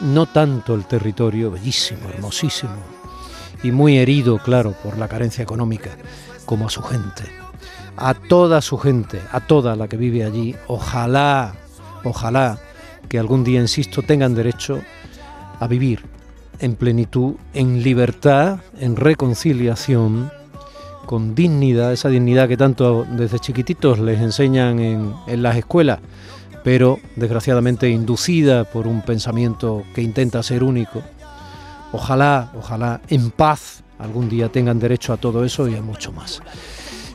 no 0.00 0.24
tanto 0.24 0.74
el 0.74 0.86
territorio, 0.86 1.50
bellísimo, 1.50 2.08
hermosísimo, 2.08 2.72
y 3.62 3.70
muy 3.70 3.98
herido, 3.98 4.38
claro, 4.38 4.72
por 4.82 4.96
la 4.96 5.06
carencia 5.06 5.42
económica, 5.42 5.90
como 6.46 6.66
a 6.66 6.70
su 6.70 6.82
gente. 6.82 7.24
A 7.98 8.14
toda 8.14 8.62
su 8.62 8.78
gente, 8.78 9.20
a 9.30 9.40
toda 9.40 9.76
la 9.76 9.88
que 9.88 9.98
vive 9.98 10.24
allí, 10.24 10.56
ojalá, 10.68 11.54
ojalá 12.02 12.58
que 13.10 13.18
algún 13.18 13.44
día, 13.44 13.60
insisto, 13.60 14.00
tengan 14.00 14.34
derecho 14.34 14.80
a 15.60 15.66
vivir 15.66 16.00
en 16.60 16.76
plenitud, 16.76 17.34
en 17.52 17.82
libertad, 17.82 18.60
en 18.80 18.96
reconciliación, 18.96 20.32
con 21.04 21.34
dignidad, 21.34 21.92
esa 21.92 22.08
dignidad 22.08 22.48
que 22.48 22.56
tanto 22.56 23.06
desde 23.08 23.38
chiquititos 23.38 23.98
les 23.98 24.20
enseñan 24.20 24.78
en, 24.78 25.42
las 25.42 25.56
escuelas, 25.56 26.00
pero 26.62 26.98
desgraciadamente 27.16 27.88
inducida 27.88 28.64
por 28.64 28.86
un 28.86 29.02
pensamiento 29.02 29.84
que 29.94 30.02
intenta 30.02 30.42
ser 30.42 30.64
único. 30.64 31.02
Ojalá, 31.92 32.50
ojalá 32.58 33.00
en 33.08 33.30
paz 33.30 33.84
algún 33.98 34.28
día 34.28 34.48
tengan 34.48 34.78
derecho 34.78 35.12
a 35.12 35.16
todo 35.16 35.44
eso 35.44 35.68
y 35.68 35.76
a 35.76 35.82
mucho 35.82 36.12
más. 36.12 36.42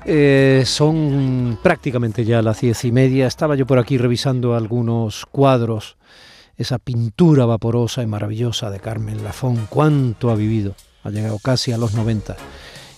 Eh, 0.05 0.63
son 0.65 1.59
prácticamente 1.61 2.23
ya 2.23 2.41
las 2.41 2.61
diez 2.61 2.85
y 2.85 2.91
media. 2.91 3.27
Estaba 3.27 3.55
yo 3.55 3.65
por 3.65 3.79
aquí 3.79 3.97
revisando 3.97 4.55
algunos 4.55 5.25
cuadros, 5.25 5.97
esa 6.55 6.79
pintura 6.79 7.45
vaporosa 7.45 8.01
y 8.01 8.07
maravillosa 8.07 8.69
de 8.69 8.79
Carmen 8.79 9.23
Lafón. 9.23 9.67
¿Cuánto 9.69 10.29
ha 10.31 10.35
vivido? 10.35 10.75
Ha 11.03 11.09
llegado 11.09 11.39
casi 11.39 11.71
a 11.71 11.77
los 11.77 11.93
90 11.93 12.37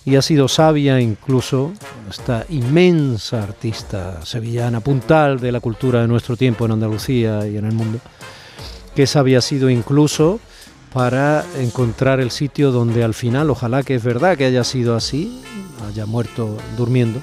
y 0.04 0.16
ha 0.16 0.22
sido 0.22 0.48
sabia 0.48 1.00
incluso 1.00 1.72
esta 2.10 2.44
inmensa 2.48 3.42
artista 3.42 4.24
sevillana, 4.24 4.80
puntal 4.80 5.38
de 5.38 5.52
la 5.52 5.60
cultura 5.60 6.00
de 6.02 6.08
nuestro 6.08 6.36
tiempo 6.36 6.64
en 6.64 6.72
Andalucía 6.72 7.46
y 7.46 7.56
en 7.56 7.64
el 7.66 7.72
mundo, 7.72 8.00
que 8.96 9.06
sabia 9.06 9.38
ha 9.38 9.42
sido 9.42 9.70
incluso 9.70 10.40
para 10.92 11.44
encontrar 11.58 12.20
el 12.20 12.30
sitio 12.30 12.72
donde 12.72 13.04
al 13.04 13.14
final, 13.14 13.48
ojalá 13.48 13.82
que 13.82 13.94
es 13.94 14.02
verdad 14.02 14.36
que 14.36 14.44
haya 14.44 14.64
sido 14.64 14.96
así, 14.96 15.40
haya 15.88 16.04
muerto 16.04 16.58
durmiendo, 16.76 17.20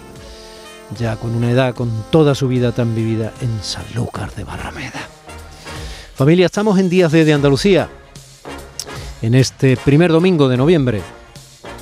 ya 0.98 1.18
con 1.18 1.36
una 1.36 1.52
edad, 1.52 1.76
con 1.76 1.92
toda 2.10 2.34
su 2.34 2.48
vida 2.48 2.72
tan 2.72 2.96
vivida 2.96 3.34
en 3.42 3.62
Sanlúcar 3.62 4.34
de 4.34 4.46
Barrameda. 4.46 5.08
Familia, 6.15 6.48
estamos 6.48 6.80
en 6.80 6.89
Días 6.89 7.12
de, 7.12 7.26
de 7.26 7.34
Andalucía, 7.34 7.89
en 9.22 9.36
este 9.36 9.78
primer 9.78 10.12
domingo 10.12 10.48
de 10.48 10.58
noviembre, 10.58 11.02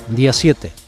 día 0.08 0.32
7 0.32 0.87